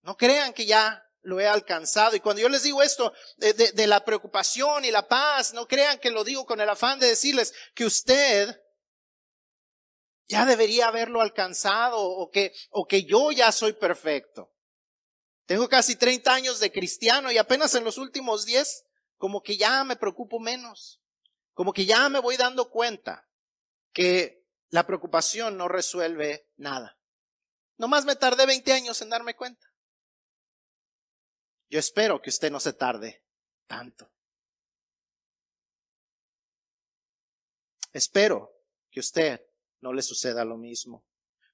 No 0.02 0.16
crean 0.16 0.52
que 0.52 0.66
ya 0.66 1.02
lo 1.22 1.40
he 1.40 1.48
alcanzado. 1.48 2.14
Y 2.16 2.20
cuando 2.20 2.42
yo 2.42 2.50
les 2.50 2.64
digo 2.64 2.82
esto 2.82 3.14
de, 3.38 3.54
de, 3.54 3.86
la 3.86 4.04
preocupación 4.04 4.84
y 4.84 4.90
la 4.90 5.08
paz, 5.08 5.54
no 5.54 5.66
crean 5.66 5.98
que 5.98 6.10
lo 6.10 6.22
digo 6.22 6.44
con 6.44 6.60
el 6.60 6.68
afán 6.68 6.98
de 6.98 7.06
decirles 7.06 7.54
que 7.74 7.86
usted 7.86 8.60
ya 10.28 10.44
debería 10.44 10.88
haberlo 10.88 11.22
alcanzado 11.22 11.98
o 11.98 12.30
que, 12.30 12.52
o 12.70 12.86
que 12.86 13.04
yo 13.04 13.32
ya 13.32 13.52
soy 13.52 13.72
perfecto. 13.72 14.52
Tengo 15.52 15.68
casi 15.68 15.96
30 15.96 16.32
años 16.32 16.60
de 16.60 16.72
cristiano 16.72 17.30
y 17.30 17.36
apenas 17.36 17.74
en 17.74 17.84
los 17.84 17.98
últimos 17.98 18.46
10 18.46 18.86
como 19.18 19.42
que 19.42 19.58
ya 19.58 19.84
me 19.84 19.96
preocupo 19.96 20.40
menos. 20.40 21.02
Como 21.52 21.74
que 21.74 21.84
ya 21.84 22.08
me 22.08 22.20
voy 22.20 22.38
dando 22.38 22.70
cuenta 22.70 23.28
que 23.92 24.46
la 24.70 24.86
preocupación 24.86 25.58
no 25.58 25.68
resuelve 25.68 26.48
nada. 26.56 26.98
Nomás 27.76 28.06
me 28.06 28.16
tardé 28.16 28.46
20 28.46 28.72
años 28.72 29.02
en 29.02 29.10
darme 29.10 29.36
cuenta. 29.36 29.70
Yo 31.68 31.78
espero 31.78 32.22
que 32.22 32.30
usted 32.30 32.50
no 32.50 32.58
se 32.58 32.72
tarde 32.72 33.22
tanto. 33.66 34.10
Espero 37.92 38.58
que 38.90 39.00
usted 39.00 39.38
no 39.82 39.92
le 39.92 40.00
suceda 40.00 40.46
lo 40.46 40.56
mismo. 40.56 41.04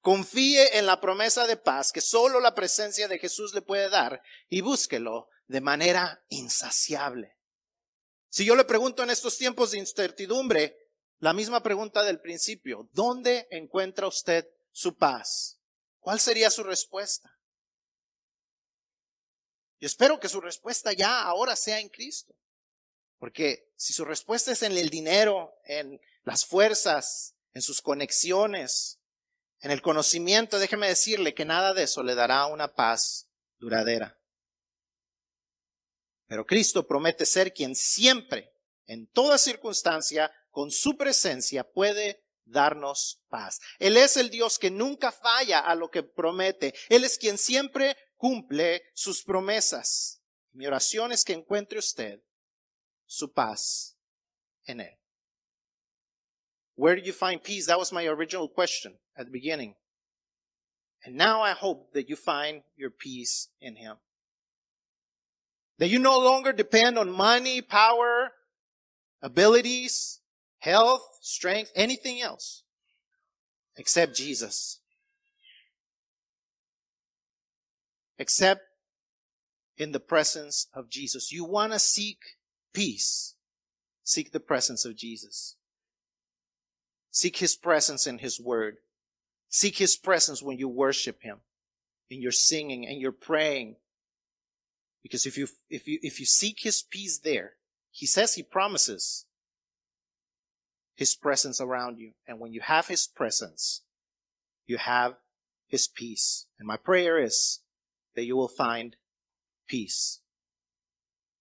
Confíe 0.01 0.79
en 0.79 0.87
la 0.87 1.01
promesa 1.01 1.47
de 1.47 1.57
paz 1.57 1.93
que 1.93 2.01
solo 2.01 2.41
la 2.41 2.55
presencia 2.55 3.09
de 3.09 3.19
Jesús 3.19 3.53
le 3.55 3.63
puede 3.63 3.89
dar 3.89 4.23
y 4.49 4.61
búsquelo 4.61 5.29
de 5.47 5.61
manera 5.61 6.25
insaciable. 6.29 7.37
Si 8.29 8.45
yo 8.45 8.55
le 8.55 8.65
pregunto 8.65 9.03
en 9.03 9.11
estos 9.11 9.39
tiempos 9.39 9.73
de 9.73 9.79
incertidumbre, 9.79 10.77
la 11.19 11.33
misma 11.33 11.63
pregunta 11.63 12.05
del 12.05 12.21
principio, 12.21 12.89
¿dónde 12.93 13.49
encuentra 13.51 14.07
usted 14.07 14.47
su 14.71 14.97
paz? 14.97 15.59
¿Cuál 15.99 16.21
sería 16.21 16.51
su 16.51 16.63
respuesta? 16.63 17.39
Yo 19.81 19.87
espero 19.87 20.21
que 20.21 20.29
su 20.29 20.41
respuesta 20.41 20.93
ya 20.93 21.23
ahora 21.23 21.57
sea 21.57 21.81
en 21.81 21.89
Cristo. 21.89 22.35
Porque 23.19 23.73
si 23.77 23.93
su 23.93 24.05
respuesta 24.05 24.53
es 24.53 24.63
en 24.63 24.77
el 24.77 24.91
dinero, 24.91 25.55
en 25.65 26.01
las 26.23 26.45
fuerzas, 26.45 27.35
en 27.53 27.63
sus 27.63 27.83
conexiones, 27.83 29.01
en 29.61 29.71
el 29.71 29.83
conocimiento, 29.83 30.59
déjeme 30.59 30.89
decirle 30.89 31.35
que 31.35 31.45
nada 31.45 31.75
de 31.75 31.85
eso 31.85 32.03
le 32.03 32.15
dará 32.15 32.47
una 32.47 32.75
paz 32.75 33.29
duradera. 33.59 34.19
Pero 36.27 36.47
Cristo 36.47 36.87
promete 36.87 37.27
ser 37.27 37.53
quien 37.53 37.75
siempre, 37.75 38.53
en 38.87 39.07
toda 39.09 39.39
circunstancia, 39.39 40.31
con 40.51 40.71
su 40.71 40.97
presencia 40.97 41.65
puede 41.65 42.25
darnos 42.45 43.23
paz. 43.29 43.61
Él 43.79 43.97
es 43.97 44.17
el 44.17 44.31
Dios 44.31 44.59
que 44.59 44.71
nunca 44.71 45.13
falla 45.13 45.61
a 45.61 45.75
lo 45.75 45.91
que 45.91 46.03
promete. 46.03 46.75
Él 46.89 47.05
es 47.05 47.19
quien 47.19 47.39
siempre 47.39 47.97
cumple 48.17 48.83
sus 48.95 49.23
promesas. 49.23 50.23
Mi 50.53 50.67
oración 50.67 51.13
es 51.13 51.25
que 51.25 51.33
encuentre 51.33 51.79
usted 51.79 52.21
su 53.07 53.33
paz 53.33 53.97
en 54.65 54.81
Él. 54.81 54.98
Where 56.79 56.95
do 56.95 57.03
you 57.03 57.11
find 57.11 57.43
peace? 57.43 57.67
That 57.67 57.81
was 57.81 57.91
my 57.91 58.07
original 58.07 58.47
question 58.47 58.95
at 59.17 59.27
the 59.27 59.33
beginning. 59.33 59.75
And 61.05 61.17
now 61.17 61.43
I 61.43 61.51
hope 61.51 61.93
that 61.93 62.09
you 62.09 62.15
find 62.15 62.63
your 62.77 62.91
peace 62.91 63.49
in 63.61 63.75
Him. 63.75 63.97
That 65.79 65.89
you 65.89 65.99
no 65.99 66.17
longer 66.21 66.53
depend 66.53 66.97
on 66.97 67.11
money, 67.11 67.61
power, 67.61 68.31
abilities, 69.21 70.21
health, 70.61 71.03
strength, 71.21 71.73
anything 71.75 72.21
else 72.21 72.63
except 73.77 74.15
Jesus. 74.15 74.79
Except 78.21 78.61
in 79.77 79.91
the 79.91 79.99
presence 79.99 80.69
of 80.73 80.89
Jesus. 80.89 81.33
You 81.33 81.45
want 81.45 81.73
to 81.73 81.81
seek 81.81 82.19
peace. 82.73 83.35
Seek 84.05 84.31
the 84.31 84.39
presence 84.39 84.85
of 84.85 84.97
Jesus. 84.97 85.57
Seek 87.11 87.39
His 87.39 87.57
presence 87.57 88.07
in 88.07 88.19
His 88.19 88.41
Word. 88.41 88.79
Seek 89.49 89.79
His 89.79 89.97
presence 89.97 90.43
when 90.43 90.59
you 90.59 90.69
worship 90.69 91.23
Him. 91.23 91.39
in 92.11 92.23
your 92.23 92.33
singing 92.33 92.87
and 92.87 93.01
your 93.01 93.13
praying. 93.13 93.77
Because 95.03 95.27
if 95.27 95.37
you, 95.39 95.47
if 95.71 95.87
you, 95.87 95.99
if 96.03 96.21
you 96.21 96.27
seek 96.27 96.61
His 96.61 96.83
peace 96.83 97.19
there, 97.19 97.53
He 97.91 98.07
says 98.07 98.35
He 98.35 98.43
promises 98.43 99.27
His 100.95 101.15
presence 101.15 101.61
around 101.61 101.99
you. 101.99 102.13
And 102.27 102.41
when 102.41 102.53
you 102.53 102.61
have 102.61 102.89
His 102.89 103.07
presence, 103.07 103.83
you 104.67 104.79
have 104.79 105.17
His 105.67 105.87
peace. 105.87 106.47
And 106.59 106.67
my 106.67 106.77
prayer 106.77 107.19
is 107.19 107.61
that 108.15 108.25
you 108.25 108.37
will 108.37 108.49
find 108.49 108.97
peace. 109.69 110.21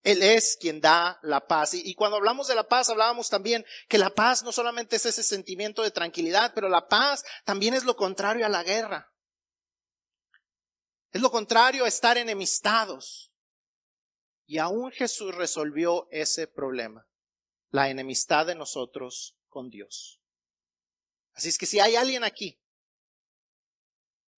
Él 0.07 0.23
es 0.23 0.55
quien 0.57 0.79
da 0.79 1.19
la 1.21 1.45
paz. 1.47 1.73
Y, 1.73 1.93
cuando 1.93 2.15
hablamos 2.15 2.47
de 2.47 2.55
la 2.55 2.65
paz, 2.65 2.87
hablábamos 2.87 3.29
también 3.29 3.65
que 3.89 3.97
la 3.97 4.09
paz 4.09 4.41
no 4.41 4.53
solamente 4.53 4.95
es 4.95 5.05
ese 5.05 5.21
sentimiento 5.21 5.83
de 5.83 5.91
tranquilidad, 5.91 6.53
pero 6.55 6.69
la 6.69 6.87
paz 6.87 7.25
también 7.43 7.73
es 7.73 7.83
lo 7.83 7.97
contrario 7.97 8.45
a 8.45 8.49
la 8.49 8.63
guerra. 8.63 9.13
Es 11.11 11.19
lo 11.19 11.29
contrario 11.29 11.83
a 11.83 11.89
estar 11.89 12.17
enemistados. 12.17 13.33
Y 14.45 14.59
aún 14.59 14.91
Jesús 14.91 15.35
resolvió 15.35 16.07
ese 16.09 16.47
problema, 16.47 17.05
la 17.71 17.89
enemistad 17.89 18.45
de 18.45 18.55
nosotros 18.55 19.35
con 19.49 19.69
Dios. 19.69 20.21
Así 21.33 21.49
es 21.49 21.57
que 21.57 21.65
si 21.65 21.81
hay 21.81 21.97
alguien 21.97 22.23
aquí 22.23 22.61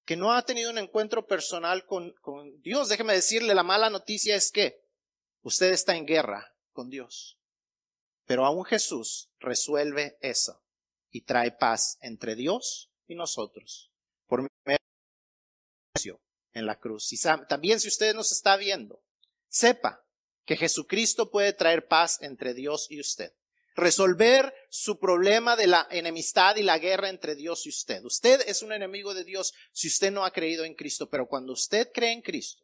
que 0.04 0.16
no 0.16 0.34
ha 0.34 0.42
tenido 0.42 0.72
un 0.72 0.80
encuentro 0.80 1.28
personal 1.28 1.86
con, 1.86 2.12
con 2.22 2.60
Dios, 2.62 2.90
déjeme 2.90 3.14
decirle, 3.14 3.54
la 3.54 3.62
mala 3.62 3.92
noticia 3.92 4.36
es 4.36 4.52
que 4.52 4.89
Usted 5.50 5.72
está 5.72 5.96
en 5.96 6.06
guerra 6.06 6.56
con 6.74 6.92
Dios. 6.92 7.40
Pero 8.28 8.46
aún 8.46 8.64
Jesús 8.66 9.32
resuelve 9.40 10.16
eso 10.22 10.64
y 11.10 11.22
trae 11.22 11.52
paz 11.52 11.98
entre 12.02 12.36
Dios 12.36 12.92
y 13.08 13.16
nosotros 13.16 13.92
por 14.28 14.48
medio 14.64 16.22
en 16.54 16.66
la 16.68 16.80
cruz. 16.80 17.12
Y 17.14 17.20
también 17.48 17.80
si 17.80 17.88
usted 17.88 18.14
nos 18.14 18.32
está 18.32 18.58
viendo, 18.58 19.02
sepa 19.48 20.06
que 20.46 20.56
Jesucristo 20.56 21.32
puede 21.32 21.54
traer 21.54 21.88
paz 21.88 22.22
entre 22.22 22.54
Dios 22.54 22.86
y 22.92 23.00
usted. 23.00 23.34
Resolver 23.76 24.54
su 24.70 25.00
problema 25.00 25.56
de 25.56 25.66
la 25.66 25.88
enemistad 25.90 26.58
y 26.58 26.62
la 26.62 26.78
guerra 26.78 27.10
entre 27.10 27.34
Dios 27.34 27.66
y 27.66 27.70
usted. 27.70 28.04
Usted 28.06 28.48
es 28.48 28.62
un 28.62 28.72
enemigo 28.72 29.16
de 29.16 29.24
Dios 29.24 29.56
si 29.72 29.88
usted 29.88 30.12
no 30.12 30.26
ha 30.26 30.32
creído 30.32 30.64
en 30.64 30.76
Cristo, 30.76 31.10
pero 31.10 31.28
cuando 31.28 31.54
usted 31.54 31.90
cree 31.92 32.12
en 32.12 32.22
Cristo, 32.22 32.64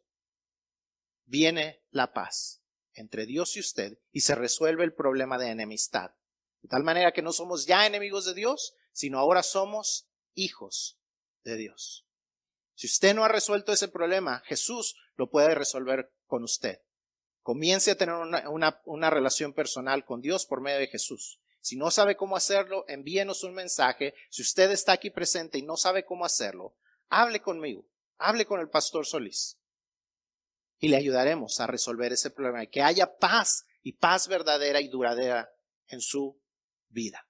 viene 1.24 1.82
la 1.90 2.12
paz 2.12 2.62
entre 2.96 3.26
Dios 3.26 3.56
y 3.56 3.60
usted 3.60 3.98
y 4.10 4.22
se 4.22 4.34
resuelve 4.34 4.84
el 4.84 4.94
problema 4.94 5.38
de 5.38 5.50
enemistad. 5.50 6.10
De 6.62 6.68
tal 6.68 6.82
manera 6.82 7.12
que 7.12 7.22
no 7.22 7.32
somos 7.32 7.66
ya 7.66 7.86
enemigos 7.86 8.24
de 8.24 8.34
Dios, 8.34 8.74
sino 8.92 9.18
ahora 9.18 9.42
somos 9.42 10.08
hijos 10.34 10.98
de 11.44 11.56
Dios. 11.56 12.06
Si 12.74 12.86
usted 12.86 13.14
no 13.14 13.24
ha 13.24 13.28
resuelto 13.28 13.72
ese 13.72 13.88
problema, 13.88 14.42
Jesús 14.46 14.96
lo 15.14 15.30
puede 15.30 15.54
resolver 15.54 16.12
con 16.26 16.42
usted. 16.42 16.80
Comience 17.42 17.92
a 17.92 17.96
tener 17.96 18.14
una, 18.14 19.10
relación 19.10 19.52
personal 19.52 20.04
con 20.04 20.20
Dios 20.20 20.46
por 20.46 20.60
medio 20.60 20.78
de 20.78 20.88
Jesús. 20.88 21.40
Si 21.60 21.76
no 21.76 21.90
sabe 21.90 22.16
cómo 22.16 22.36
hacerlo, 22.36 22.84
envíenos 22.88 23.44
un 23.44 23.54
mensaje. 23.54 24.14
Si 24.30 24.42
usted 24.42 24.70
está 24.70 24.92
aquí 24.92 25.10
presente 25.10 25.58
y 25.58 25.62
no 25.62 25.76
sabe 25.76 26.04
cómo 26.04 26.24
hacerlo, 26.24 26.76
hable 27.08 27.40
conmigo. 27.40 27.86
Hable 28.18 28.46
con 28.46 28.60
el 28.60 28.68
pastor 28.68 29.06
Solís 29.06 29.58
y 30.78 30.88
le 30.88 30.96
ayudaremos 30.96 31.58
a 31.60 31.66
resolver 31.66 32.12
ese 32.12 32.30
problema 32.30 32.62
y 32.62 32.68
que 32.68 32.82
haya 32.82 33.18
paz 33.18 33.66
y 33.82 33.92
paz 33.92 34.28
verdadera 34.28 34.80
y 34.80 34.88
duradera 34.88 35.48
en 35.88 36.00
su 36.00 36.38
vida. 36.88 37.26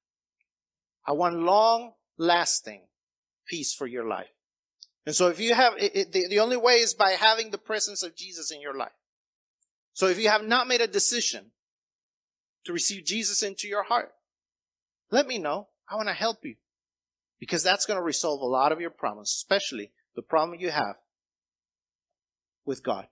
I 1.06 1.12
want 1.12 1.36
long 1.36 1.94
lasting 2.16 2.88
peace 3.46 3.74
for 3.74 3.86
your 3.86 4.06
life. 4.06 4.32
And 5.04 5.14
so 5.14 5.28
if 5.28 5.38
you 5.38 5.54
have, 5.54 5.74
it, 5.78 6.12
the, 6.12 6.26
the 6.28 6.40
only 6.40 6.56
way 6.56 6.80
is 6.80 6.94
by 6.94 7.10
having 7.12 7.50
the 7.50 7.58
presence 7.58 8.02
of 8.02 8.16
Jesus 8.16 8.50
in 8.50 8.60
your 8.60 8.76
life. 8.76 8.96
So 9.92 10.08
if 10.08 10.18
you 10.18 10.28
have 10.28 10.44
not 10.44 10.66
made 10.66 10.80
a 10.80 10.88
decision 10.88 11.52
to 12.64 12.72
receive 12.72 13.04
Jesus 13.04 13.42
into 13.42 13.68
your 13.68 13.84
heart, 13.84 14.12
let 15.10 15.28
me 15.28 15.38
know. 15.38 15.68
I 15.88 15.94
want 15.94 16.08
to 16.08 16.14
help 16.14 16.44
you 16.44 16.56
because 17.38 17.62
that's 17.62 17.86
going 17.86 17.98
to 17.98 18.02
resolve 18.02 18.40
a 18.40 18.46
lot 18.46 18.72
of 18.72 18.80
your 18.80 18.90
problems, 18.90 19.30
especially 19.30 19.92
the 20.16 20.22
problem 20.22 20.58
you 20.58 20.70
have 20.70 20.96
with 22.64 22.82
God. 22.82 23.06